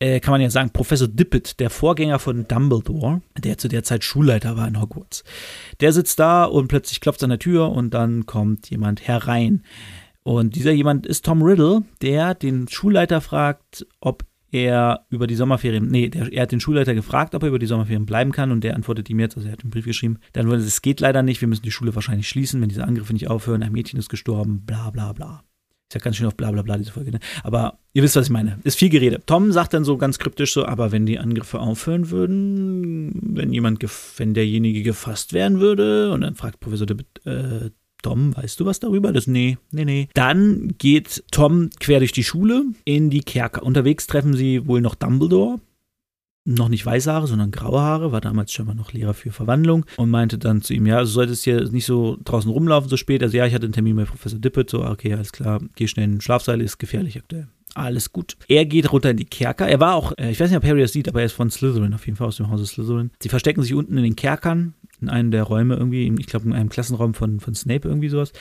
äh, 0.00 0.20
kann 0.20 0.32
man 0.32 0.40
ja 0.40 0.50
sagen, 0.50 0.70
Professor 0.70 1.08
Dippet, 1.08 1.58
der 1.60 1.70
Vorgänger 1.70 2.18
von 2.18 2.46
Dumbledore, 2.46 3.22
der 3.36 3.58
zu 3.58 3.68
der 3.68 3.82
Zeit 3.82 4.04
Schulleiter 4.04 4.56
war 4.56 4.68
in 4.68 4.80
Hogwarts. 4.80 5.24
Der 5.80 5.92
sitzt 5.92 6.18
da 6.18 6.44
und 6.44 6.68
plötzlich 6.68 7.00
klopft 7.00 7.22
an 7.24 7.30
der 7.30 7.38
Tür 7.38 7.70
und 7.70 7.94
dann 7.94 8.26
kommt 8.26 8.70
jemand 8.70 9.06
herein. 9.06 9.62
Und 10.22 10.56
dieser 10.56 10.72
jemand 10.72 11.06
ist 11.06 11.24
Tom 11.24 11.42
Riddle, 11.42 11.84
der 12.02 12.34
den 12.34 12.68
Schulleiter 12.68 13.20
fragt, 13.20 13.86
ob 14.00 14.24
er 14.50 15.04
über 15.10 15.26
die 15.26 15.34
Sommerferien, 15.34 15.88
nee, 15.88 16.08
der, 16.08 16.32
er 16.32 16.42
hat 16.42 16.52
den 16.52 16.60
Schulleiter 16.60 16.94
gefragt, 16.94 17.34
ob 17.34 17.42
er 17.42 17.48
über 17.48 17.58
die 17.58 17.66
Sommerferien 17.66 18.06
bleiben 18.06 18.32
kann 18.32 18.50
und 18.50 18.64
der 18.64 18.76
antwortet 18.76 19.10
ihm 19.10 19.20
jetzt, 19.20 19.36
also 19.36 19.48
er 19.48 19.52
hat 19.52 19.62
einen 19.62 19.70
Brief 19.70 19.84
geschrieben, 19.84 20.18
dann 20.32 20.48
wurde 20.48 20.58
es 20.58 20.80
geht 20.80 21.00
leider 21.00 21.22
nicht, 21.22 21.40
wir 21.40 21.48
müssen 21.48 21.62
die 21.62 21.70
Schule 21.70 21.94
wahrscheinlich 21.94 22.28
schließen, 22.28 22.60
wenn 22.60 22.68
diese 22.68 22.84
Angriffe 22.84 23.12
nicht 23.12 23.28
aufhören, 23.28 23.62
ein 23.62 23.72
Mädchen 23.72 23.98
ist 23.98 24.08
gestorben, 24.08 24.64
bla 24.64 24.90
bla 24.90 25.12
bla. 25.12 25.44
Ist 25.88 25.94
ja 25.94 26.00
ganz 26.00 26.16
schön 26.16 26.26
auf 26.26 26.34
bla 26.34 26.50
bla 26.50 26.60
bla 26.60 26.76
diese 26.76 26.92
Folge, 26.92 27.12
ne? 27.12 27.18
Aber 27.42 27.78
ihr 27.94 28.02
wisst, 28.02 28.14
was 28.14 28.26
ich 28.26 28.30
meine. 28.30 28.58
Ist 28.62 28.78
viel 28.78 28.90
Gerede. 28.90 29.22
Tom 29.24 29.52
sagt 29.52 29.72
dann 29.72 29.84
so 29.84 29.96
ganz 29.96 30.18
kryptisch 30.18 30.52
so, 30.52 30.66
aber 30.66 30.92
wenn 30.92 31.06
die 31.06 31.18
Angriffe 31.18 31.60
aufhören 31.60 32.10
würden, 32.10 33.18
wenn 33.22 33.54
jemand, 33.54 33.82
wenn 34.18 34.34
derjenige 34.34 34.82
gefasst 34.82 35.32
werden 35.32 35.60
würde, 35.60 36.12
und 36.12 36.20
dann 36.20 36.34
fragt 36.34 36.60
Professor 36.60 36.86
de, 36.86 36.98
äh, 37.24 37.70
Tom, 38.02 38.36
weißt 38.36 38.60
du 38.60 38.66
was 38.66 38.80
darüber? 38.80 39.14
Das, 39.14 39.26
nee, 39.26 39.56
nee, 39.72 39.86
nee. 39.86 40.08
Dann 40.12 40.74
geht 40.76 41.24
Tom 41.30 41.70
quer 41.80 42.00
durch 42.00 42.12
die 42.12 42.22
Schule 42.22 42.64
in 42.84 43.08
die 43.08 43.22
Kerker. 43.22 43.62
Unterwegs 43.62 44.06
treffen 44.06 44.34
sie 44.34 44.66
wohl 44.66 44.82
noch 44.82 44.94
Dumbledore 44.94 45.58
noch 46.48 46.68
nicht 46.68 46.84
weiße 46.84 47.12
Haare, 47.12 47.26
sondern 47.26 47.50
graue 47.50 47.80
Haare, 47.80 48.10
war 48.10 48.20
damals 48.20 48.52
schon 48.52 48.66
mal 48.66 48.74
noch 48.74 48.92
Lehrer 48.92 49.14
für 49.14 49.30
Verwandlung 49.30 49.84
und 49.96 50.10
meinte 50.10 50.38
dann 50.38 50.62
zu 50.62 50.72
ihm, 50.72 50.86
ja, 50.86 50.96
also 50.96 51.12
solltest 51.12 51.44
hier 51.44 51.68
nicht 51.70 51.84
so 51.84 52.16
draußen 52.24 52.50
rumlaufen 52.50 52.88
so 52.88 52.96
spät. 52.96 53.22
Also 53.22 53.36
ja, 53.36 53.46
ich 53.46 53.54
hatte 53.54 53.66
einen 53.66 53.74
Termin 53.74 53.96
bei 53.96 54.04
Professor 54.04 54.38
Dippet, 54.38 54.70
so 54.70 54.84
okay, 54.84 55.12
alles 55.12 55.32
klar, 55.32 55.60
geh 55.76 55.86
schnell 55.86 56.06
in 56.06 56.12
den 56.12 56.20
Schlafsaal, 56.20 56.60
ist 56.62 56.78
gefährlich 56.78 57.18
aktuell. 57.18 57.48
Alles 57.74 58.12
gut. 58.12 58.36
Er 58.48 58.64
geht 58.64 58.90
runter 58.90 59.10
in 59.10 59.18
die 59.18 59.26
Kerker. 59.26 59.68
Er 59.68 59.78
war 59.78 59.94
auch, 59.94 60.12
äh, 60.16 60.30
ich 60.30 60.40
weiß 60.40 60.48
nicht, 60.50 60.56
ob 60.56 60.64
Harry 60.64 60.80
das 60.80 60.92
sieht, 60.92 61.06
aber 61.06 61.20
er 61.20 61.26
ist 61.26 61.32
von 61.32 61.50
Slytherin 61.50 61.92
auf 61.92 62.06
jeden 62.06 62.16
Fall, 62.16 62.28
aus 62.28 62.38
dem 62.38 62.50
Hause 62.50 62.66
Slytherin. 62.66 63.10
Sie 63.22 63.28
verstecken 63.28 63.62
sich 63.62 63.74
unten 63.74 63.98
in 63.98 64.04
den 64.04 64.16
Kerkern, 64.16 64.74
in 65.00 65.10
einem 65.10 65.30
der 65.30 65.42
Räume 65.42 65.76
irgendwie, 65.76 66.12
ich 66.18 66.26
glaube 66.26 66.46
in 66.46 66.54
einem 66.54 66.70
Klassenraum 66.70 67.12
von, 67.12 67.40
von 67.40 67.54
Snape 67.54 67.86
irgendwie 67.86 68.08
sowas 68.08 68.32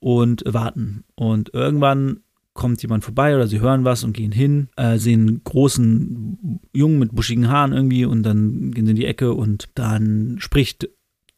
und 0.00 0.42
warten. 0.46 1.04
Und 1.14 1.52
irgendwann 1.52 2.20
kommt 2.54 2.82
jemand 2.82 3.04
vorbei 3.04 3.34
oder 3.34 3.46
sie 3.46 3.60
hören 3.60 3.84
was 3.84 4.04
und 4.04 4.12
gehen 4.12 4.32
hin, 4.32 4.68
äh, 4.76 4.98
sehen 4.98 5.28
einen 5.28 5.44
großen 5.44 6.60
Jungen 6.72 6.98
mit 6.98 7.14
buschigen 7.14 7.48
Haaren 7.48 7.72
irgendwie 7.72 8.04
und 8.04 8.22
dann 8.22 8.72
gehen 8.72 8.86
sie 8.86 8.90
in 8.90 8.96
die 8.96 9.06
Ecke 9.06 9.32
und 9.32 9.68
dann 9.74 10.36
spricht 10.40 10.88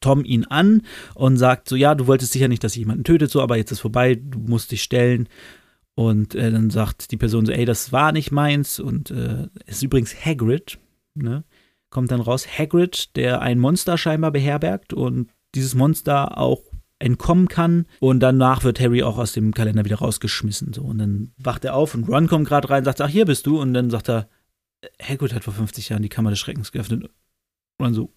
Tom 0.01 0.25
ihn 0.25 0.45
an 0.45 0.83
und 1.15 1.37
sagt 1.37 1.69
so, 1.69 1.77
ja, 1.77 1.95
du 1.95 2.07
wolltest 2.07 2.33
sicher 2.33 2.49
nicht, 2.49 2.65
dass 2.65 2.77
jemanden 2.77 3.05
tötet, 3.05 3.31
so, 3.31 3.41
aber 3.41 3.57
jetzt 3.57 3.71
ist 3.71 3.81
vorbei, 3.81 4.17
du 4.17 4.39
musst 4.41 4.73
dich 4.73 4.83
stellen. 4.83 5.29
Und 5.95 6.35
äh, 6.35 6.51
dann 6.51 6.71
sagt 6.71 7.13
die 7.13 7.19
Person 7.19 7.47
so, 7.47 7.53
ey, 7.53 7.67
das 7.67 7.93
war 7.93 8.13
nicht 8.13 8.33
meins 8.33 8.81
und 8.81 9.11
äh, 9.11 9.49
es 9.67 9.77
ist 9.77 9.83
übrigens 9.83 10.15
Hagrid, 10.25 10.79
ne? 11.15 11.45
Kommt 11.91 12.11
dann 12.11 12.23
raus, 12.23 12.47
Hagrid, 12.59 13.15
der 13.17 13.43
ein 13.43 13.59
Monster 13.59 13.99
scheinbar 13.99 14.31
beherbergt 14.31 14.95
und 14.95 15.29
dieses 15.55 15.75
Monster 15.75 16.39
auch 16.39 16.63
entkommen 17.03 17.49
kann. 17.49 17.87
Und 18.01 18.21
danach 18.21 18.65
wird 18.65 18.81
Harry 18.81 19.03
auch 19.03 19.19
aus 19.19 19.33
dem 19.33 19.53
Kalender 19.53 19.85
wieder 19.85 19.97
rausgeschmissen. 19.97 20.73
So. 20.73 20.83
Und 20.83 20.99
dann 20.99 21.33
wacht 21.37 21.65
er 21.65 21.75
auf 21.75 21.95
und 21.95 22.09
Ron 22.09 22.29
kommt 22.29 22.49
gerade 22.49 22.71
rein 22.71 22.79
und 22.79 22.85
sagt, 22.85 23.01
ach, 23.01 23.09
hier 23.09 23.27
bist 23.27 23.47
du. 23.47 23.61
Und 23.61 23.75
dann 23.75 23.91
sagt 23.91 24.09
er, 24.09 24.29
Hagrid 25.01 25.35
hat 25.35 25.45
vor 25.45 25.55
50 25.55 25.89
Jahren 25.89 26.03
die 26.03 26.09
Kammer 26.09 26.31
des 26.31 26.39
Schreckens 26.39 26.73
geöffnet. 26.73 27.05
Und 27.05 27.11
dann 27.85 27.95
so, 27.95 28.13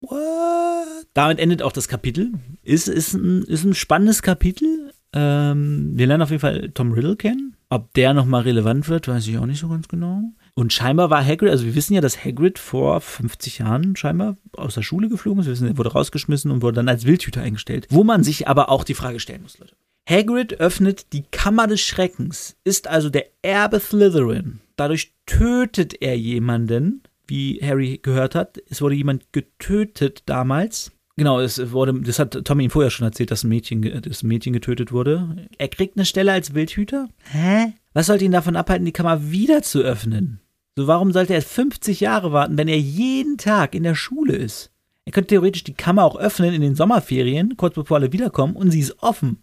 what? 0.00 1.06
Damit 1.14 1.38
endet 1.38 1.62
auch 1.62 1.72
das 1.72 1.88
Kapitel. 1.88 2.32
Ist, 2.62 2.88
ist, 2.88 3.14
ein, 3.14 3.42
ist 3.42 3.64
ein 3.64 3.74
spannendes 3.74 4.22
Kapitel. 4.22 4.92
Ähm, 5.16 5.92
wir 5.94 6.06
lernen 6.06 6.22
auf 6.22 6.30
jeden 6.30 6.42
Fall 6.42 6.70
Tom 6.74 6.92
Riddle 6.92 7.16
kennen. 7.16 7.56
Ob 7.70 7.92
der 7.94 8.12
nochmal 8.12 8.42
relevant 8.42 8.88
wird, 8.88 9.08
weiß 9.08 9.26
ich 9.26 9.38
auch 9.38 9.46
nicht 9.46 9.60
so 9.60 9.68
ganz 9.68 9.88
genau. 9.88 10.22
Und 10.54 10.74
scheinbar 10.74 11.08
war 11.08 11.24
Hagrid, 11.24 11.50
also 11.50 11.64
wir 11.64 11.74
wissen 11.74 11.94
ja, 11.94 12.02
dass 12.02 12.22
Hagrid 12.22 12.58
vor 12.58 13.00
50 13.00 13.58
Jahren 13.58 13.96
scheinbar 13.96 14.36
aus 14.52 14.74
der 14.74 14.82
Schule 14.82 15.08
geflogen 15.08 15.40
ist. 15.40 15.46
Wir 15.46 15.52
wissen, 15.52 15.68
er 15.68 15.78
wurde 15.78 15.92
rausgeschmissen 15.92 16.50
und 16.50 16.60
wurde 16.60 16.76
dann 16.76 16.88
als 16.88 17.06
Wildhüter 17.06 17.40
eingestellt. 17.40 17.86
Wo 17.88 18.04
man 18.04 18.24
sich 18.24 18.46
aber 18.46 18.68
auch 18.68 18.84
die 18.84 18.94
Frage 18.94 19.18
stellen 19.18 19.42
muss, 19.42 19.58
Leute. 19.58 19.74
Hagrid 20.08 20.60
öffnet 20.60 21.12
die 21.14 21.24
Kammer 21.32 21.66
des 21.66 21.80
Schreckens, 21.80 22.56
ist 22.62 22.86
also 22.86 23.08
der 23.08 23.26
Erbe 23.42 23.80
Slytherin. 23.80 24.60
Dadurch 24.76 25.14
tötet 25.24 26.00
er 26.02 26.16
jemanden, 26.16 27.02
wie 27.26 27.58
Harry 27.62 27.98
gehört 28.02 28.34
hat. 28.34 28.58
Es 28.68 28.82
wurde 28.82 28.94
jemand 28.94 29.32
getötet 29.32 30.22
damals. 30.26 30.92
Genau, 31.16 31.40
es 31.40 31.72
wurde, 31.72 31.94
das 32.00 32.18
hat 32.18 32.44
Tommy 32.44 32.64
ihm 32.64 32.70
vorher 32.70 32.90
schon 32.90 33.06
erzählt, 33.06 33.30
dass 33.30 33.42
ein 33.42 33.48
Mädchen, 33.48 33.82
ein 33.82 34.12
Mädchen 34.22 34.52
getötet 34.52 34.92
wurde. 34.92 35.48
Er 35.56 35.68
kriegt 35.68 35.96
eine 35.96 36.04
Stelle 36.04 36.32
als 36.32 36.54
Wildhüter? 36.54 37.08
Hä? 37.30 37.72
Was 37.94 38.06
sollte 38.06 38.26
ihn 38.26 38.32
davon 38.32 38.56
abhalten, 38.56 38.84
die 38.84 38.92
Kammer 38.92 39.30
wieder 39.30 39.62
zu 39.62 39.80
öffnen? 39.80 40.40
So, 40.76 40.86
warum 40.86 41.12
sollte 41.12 41.32
er 41.32 41.40
50 41.40 42.00
Jahre 42.00 42.32
warten, 42.32 42.58
wenn 42.58 42.68
er 42.68 42.78
jeden 42.78 43.38
Tag 43.38 43.74
in 43.74 43.82
der 43.82 43.94
Schule 43.94 44.36
ist? 44.36 44.70
Er 45.06 45.12
könnte 45.12 45.28
theoretisch 45.28 45.64
die 45.64 45.72
Kammer 45.72 46.04
auch 46.04 46.16
öffnen 46.16 46.52
in 46.52 46.60
den 46.60 46.74
Sommerferien, 46.74 47.56
kurz 47.56 47.76
bevor 47.76 47.96
alle 47.96 48.12
wiederkommen, 48.12 48.54
und 48.54 48.70
sie 48.70 48.80
ist 48.80 49.02
offen. 49.02 49.42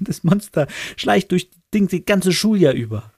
Das 0.00 0.22
Monster 0.22 0.66
schleicht 0.96 1.30
durch 1.30 1.50
Ding 1.72 1.88
das 1.88 2.00
ganze 2.04 2.32
Schuljahr 2.32 2.74
über. 2.74 3.09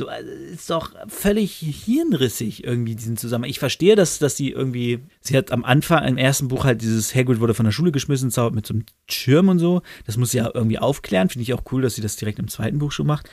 So, 0.00 0.08
also 0.08 0.28
ist 0.28 0.70
doch 0.70 0.92
völlig 1.08 1.52
hirnrissig 1.52 2.64
irgendwie 2.64 2.96
diesen 2.96 3.16
Zusammenhang. 3.16 3.50
Ich 3.50 3.60
verstehe, 3.60 3.94
dass, 3.94 4.18
dass 4.18 4.36
sie 4.36 4.50
irgendwie, 4.50 5.04
sie 5.20 5.36
hat 5.36 5.52
am 5.52 5.64
Anfang 5.64 6.04
im 6.04 6.16
ersten 6.16 6.48
Buch 6.48 6.64
halt 6.64 6.82
dieses 6.82 7.14
Hagrid 7.14 7.38
wurde 7.38 7.54
von 7.54 7.64
der 7.64 7.70
Schule 7.70 7.92
geschmissen, 7.92 8.32
zaubert 8.32 8.56
mit 8.56 8.66
so 8.66 8.74
einem 8.74 8.86
Schirm 9.08 9.48
und 9.48 9.60
so. 9.60 9.82
Das 10.04 10.16
muss 10.16 10.32
sie 10.32 10.38
ja 10.38 10.50
irgendwie 10.52 10.80
aufklären. 10.80 11.28
Finde 11.28 11.44
ich 11.44 11.54
auch 11.54 11.62
cool, 11.70 11.82
dass 11.82 11.94
sie 11.94 12.02
das 12.02 12.16
direkt 12.16 12.40
im 12.40 12.48
zweiten 12.48 12.80
Buch 12.80 12.90
schon 12.90 13.06
macht. 13.06 13.30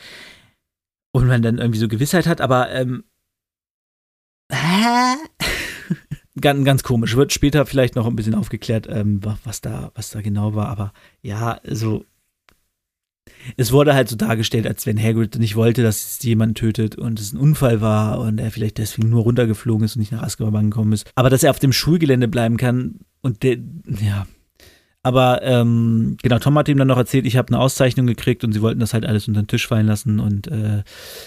Und 1.14 1.28
man 1.28 1.42
dann 1.42 1.58
irgendwie 1.58 1.80
so 1.80 1.88
Gewissheit 1.88 2.28
hat, 2.28 2.42
aber 2.42 2.70
ähm, 2.72 3.06
ganz, 6.40 6.64
ganz 6.64 6.84
komisch. 6.84 7.16
Wird 7.16 7.34
später 7.34 7.66
vielleicht 7.66 7.96
noch 7.96 8.06
ein 8.06 8.16
bisschen 8.16 8.36
aufgeklärt, 8.36 8.88
ähm, 8.88 9.20
was, 9.44 9.62
da, 9.62 9.92
was 9.96 10.12
da 10.12 10.22
genau 10.22 10.54
war. 10.54 10.68
Aber 10.68 10.94
ja, 11.24 11.60
so. 11.64 12.06
Es 13.58 13.72
wurde 13.72 13.94
halt 13.94 14.10
so 14.10 14.16
dargestellt, 14.16 14.68
als 14.68 14.86
wenn 14.86 15.02
Hagrid 15.02 15.38
nicht 15.38 15.56
wollte, 15.56 15.84
dass 15.84 16.22
jemand 16.22 16.58
tötet 16.58 16.96
und 16.96 17.20
es 17.20 17.34
ein 17.34 17.38
Unfall 17.38 17.82
war 17.82 18.20
und 18.20 18.40
er 18.40 18.52
vielleicht 18.52 18.78
deswegen 18.78 19.10
nur 19.10 19.24
runtergeflogen 19.24 19.86
ist 19.86 19.96
und 19.96 20.00
nicht 20.00 20.12
nach 20.12 20.24
Azkaban 20.24 20.70
gekommen 20.70 20.94
ist. 20.94 21.10
Aber 21.16 21.30
dass 21.30 21.44
er 21.44 21.52
auf 21.52 21.60
dem 21.60 21.74
Schulgelände 21.74 22.28
bleiben 22.28 22.58
kann 22.58 23.00
und 23.22 23.44
der, 23.44 23.58
ja, 24.02 24.26
aber 25.04 25.42
ähm, 25.42 26.18
genau, 26.22 26.38
Tom 26.38 26.58
hat 26.58 26.70
ihm 26.70 26.78
dann 26.78 26.88
noch 26.88 26.98
erzählt, 26.98 27.26
ich 27.26 27.36
habe 27.36 27.48
eine 27.48 27.60
Auszeichnung 27.60 28.06
gekriegt 28.06 28.44
und 28.44 28.54
sie 28.54 28.62
wollten 28.62 28.80
das 28.80 28.94
halt 28.94 29.06
alles 29.06 29.28
unter 29.28 29.42
den 29.42 29.48
Tisch 29.48 29.68
fallen 29.68 29.88
lassen 29.88 30.20
und 30.20 30.48
äh, 30.48 30.84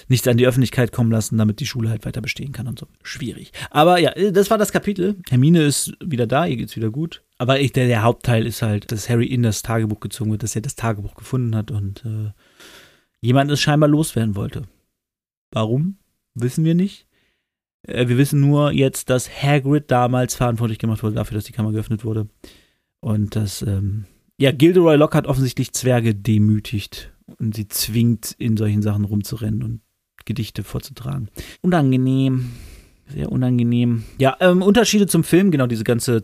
nichts 0.07 0.29
an 0.29 0.37
die 0.37 0.47
Öffentlichkeit 0.47 0.93
kommen 0.93 1.11
lassen, 1.11 1.39
damit 1.39 1.59
die 1.59 1.67
Schule 1.67 1.91
halt 1.91 2.07
weiter 2.07 2.21
bestehen 2.21 2.53
kann 2.53 2.69
und 2.69 2.79
so. 2.79 2.87
Schwierig. 3.03 3.53
Aber 3.71 3.99
ja, 3.99 4.13
das 4.31 4.51
war 4.51 4.59
das 4.59 4.71
Kapitel. 4.71 5.17
Hermine 5.29 5.63
ist 5.63 5.93
wieder 6.05 6.29
da, 6.29 6.47
ihr 6.47 6.57
geht's 6.57 6.77
wieder 6.77 6.91
gut. 6.91 7.24
Aber 7.39 7.61
ich, 7.61 7.73
der, 7.73 7.87
der 7.87 8.03
Hauptteil 8.03 8.47
ist 8.47 8.63
halt, 8.63 8.93
dass 8.93 9.09
Harry 9.09 9.27
in 9.27 9.43
das 9.43 9.63
Tagebuch 9.63 10.01
gezogen 10.01 10.31
wird, 10.31 10.43
dass 10.43 10.55
er 10.55 10.63
das 10.63 10.77
Tagebuch 10.77 11.15
gefunden 11.15 11.57
hat 11.57 11.71
und 11.71 12.05
äh, 12.05 12.33
jemand 13.21 13.51
es 13.51 13.61
scheinbar 13.61 13.89
loswerden 13.89 14.37
wollte. 14.37 14.63
Warum? 15.51 15.99
Wissen 16.35 16.65
wir 16.65 16.75
nicht. 16.75 17.07
Äh, 17.83 18.09
wir 18.09 18.19
wissen 18.19 18.41
nur 18.41 18.73
jetzt, 18.73 19.11
dass 19.11 19.29
Hagrid 19.43 19.91
damals 19.91 20.35
verantwortlich 20.35 20.79
gemacht 20.79 21.03
wurde 21.03 21.17
dafür, 21.17 21.37
dass 21.37 21.45
die 21.45 21.53
Kammer 21.53 21.73
geöffnet 21.73 22.05
wurde. 22.05 22.29
Und 23.01 23.37
das, 23.37 23.63
ähm, 23.63 24.07
ja, 24.39 24.53
Gilderoy 24.53 24.97
Locke 24.97 25.17
hat 25.17 25.27
offensichtlich 25.27 25.73
Zwerge 25.73 26.15
demütigt 26.15 27.13
und 27.39 27.55
sie 27.55 27.69
zwingt, 27.69 28.35
in 28.39 28.57
solchen 28.57 28.83
Sachen 28.83 29.05
rumzurennen 29.05 29.63
und 29.63 29.81
Gedichte 30.25 30.63
vorzutragen. 30.63 31.29
Unangenehm. 31.61 32.53
Sehr 33.07 33.31
unangenehm. 33.31 34.05
Ja, 34.19 34.37
ähm, 34.41 34.63
Unterschiede 34.63 35.07
zum 35.07 35.25
Film, 35.25 35.51
genau, 35.51 35.67
diese 35.67 35.85
ganze 35.85 36.23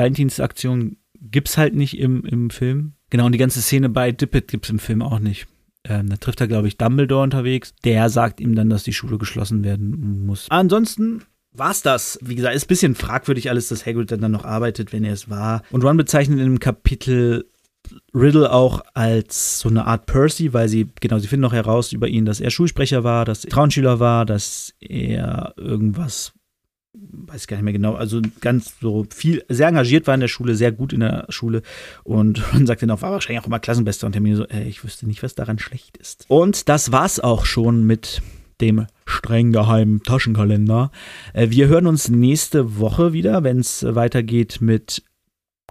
Zwerg-Valentinsaktion 0.00 0.96
gibt's 1.20 1.58
halt 1.58 1.74
nicht 1.74 1.98
im, 1.98 2.24
im 2.24 2.50
Film. 2.50 2.94
Genau, 3.10 3.26
und 3.26 3.32
die 3.32 3.38
ganze 3.38 3.60
Szene 3.60 3.88
bei 3.88 4.12
Dippet 4.12 4.48
gibt's 4.48 4.70
im 4.70 4.78
Film 4.78 5.02
auch 5.02 5.18
nicht. 5.18 5.46
Ähm, 5.84 6.08
da 6.08 6.16
trifft 6.16 6.40
er, 6.40 6.48
glaube 6.48 6.68
ich, 6.68 6.76
Dumbledore 6.76 7.22
unterwegs. 7.22 7.74
Der 7.84 8.08
sagt 8.08 8.40
ihm 8.40 8.54
dann, 8.54 8.70
dass 8.70 8.84
die 8.84 8.92
Schule 8.92 9.18
geschlossen 9.18 9.64
werden 9.64 10.26
muss. 10.26 10.46
Ansonsten 10.50 11.22
war's 11.52 11.82
das. 11.82 12.18
Wie 12.22 12.34
gesagt, 12.34 12.54
ist 12.54 12.64
ein 12.64 12.68
bisschen 12.68 12.94
fragwürdig 12.94 13.50
alles, 13.50 13.68
dass 13.68 13.86
Hagrid 13.86 14.10
dann, 14.10 14.30
noch 14.30 14.44
arbeitet, 14.44 14.92
wenn 14.92 15.04
er 15.04 15.12
es 15.12 15.28
war. 15.28 15.62
Und 15.70 15.84
Ron 15.84 15.96
bezeichnet 15.96 16.38
in 16.38 16.44
dem 16.44 16.60
Kapitel 16.60 17.46
Riddle 18.14 18.52
auch 18.52 18.82
als 18.94 19.60
so 19.60 19.68
eine 19.68 19.86
Art 19.86 20.06
Percy, 20.06 20.52
weil 20.52 20.68
sie, 20.68 20.88
genau, 21.00 21.18
sie 21.18 21.26
finden 21.26 21.42
noch 21.42 21.54
heraus 21.54 21.92
über 21.92 22.08
ihn, 22.08 22.24
dass 22.24 22.40
er 22.40 22.50
Schulsprecher 22.50 23.04
war, 23.04 23.24
dass 23.24 23.44
er 23.44 23.50
Frauenschüler 23.50 23.98
war, 23.98 24.26
dass 24.26 24.74
er 24.80 25.54
irgendwas 25.56 26.32
weiß 26.92 27.46
gar 27.46 27.56
nicht 27.56 27.64
mehr 27.64 27.72
genau, 27.72 27.94
also 27.94 28.20
ganz 28.40 28.74
so 28.80 29.06
viel, 29.14 29.44
sehr 29.48 29.68
engagiert 29.68 30.06
war 30.06 30.14
in 30.14 30.20
der 30.20 30.28
Schule, 30.28 30.54
sehr 30.56 30.72
gut 30.72 30.92
in 30.92 31.00
der 31.00 31.26
Schule 31.28 31.62
und, 32.02 32.42
und 32.54 32.66
sagte 32.66 32.86
dann 32.86 32.96
auch, 32.96 33.02
war 33.02 33.12
wahrscheinlich 33.12 33.42
auch 33.42 33.46
immer 33.46 33.60
Klassenbester 33.60 34.06
und 34.06 34.12
Termine 34.12 34.36
so, 34.36 34.46
äh, 34.48 34.64
ich 34.64 34.82
wüsste 34.82 35.06
nicht, 35.06 35.22
was 35.22 35.34
daran 35.34 35.58
schlecht 35.58 35.96
ist. 35.96 36.24
Und 36.28 36.68
das 36.68 36.92
war's 36.92 37.20
auch 37.20 37.44
schon 37.44 37.86
mit 37.86 38.22
dem 38.60 38.86
streng 39.06 39.52
geheimen 39.52 40.02
Taschenkalender. 40.02 40.90
Äh, 41.32 41.50
wir 41.50 41.68
hören 41.68 41.86
uns 41.86 42.08
nächste 42.08 42.78
Woche 42.78 43.12
wieder, 43.12 43.44
wenn 43.44 43.60
es 43.60 43.84
weitergeht 43.88 44.58
mit 44.60 45.02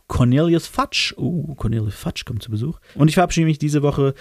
Cornelius 0.10 0.68
Fudge. 0.68 1.14
Oh, 1.16 1.56
Cornelius 1.56 1.96
Fudge 1.96 2.24
kommt 2.26 2.44
zu 2.44 2.52
Besuch. 2.52 2.80
Und 2.96 3.08
ich 3.08 3.14
verabschiede 3.14 3.46
mich 3.46 3.60
diese 3.60 3.82
Woche 3.82 4.14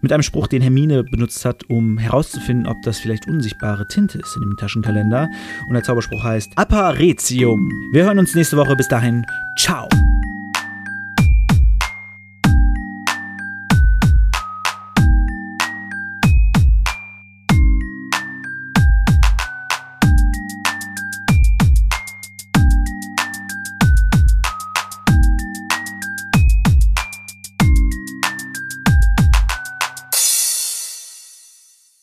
mit 0.00 0.10
einem 0.10 0.24
Spruch, 0.24 0.48
den 0.48 0.62
Hermine 0.62 1.04
benutzt 1.04 1.44
hat, 1.44 1.70
um 1.70 1.98
herauszufinden, 1.98 2.66
ob 2.66 2.76
das 2.82 2.98
vielleicht 2.98 3.28
unsichtbare 3.28 3.86
Tinte 3.86 4.18
ist 4.18 4.34
in 4.34 4.42
dem 4.42 4.56
Taschenkalender. 4.56 5.28
Und 5.68 5.74
der 5.74 5.84
Zauberspruch 5.84 6.24
heißt 6.24 6.50
Apparetium. 6.56 7.70
Wir 7.92 8.04
hören 8.04 8.18
uns 8.18 8.34
nächste 8.34 8.56
Woche. 8.56 8.74
Bis 8.74 8.88
dahin, 8.88 9.24
ciao. 9.56 9.88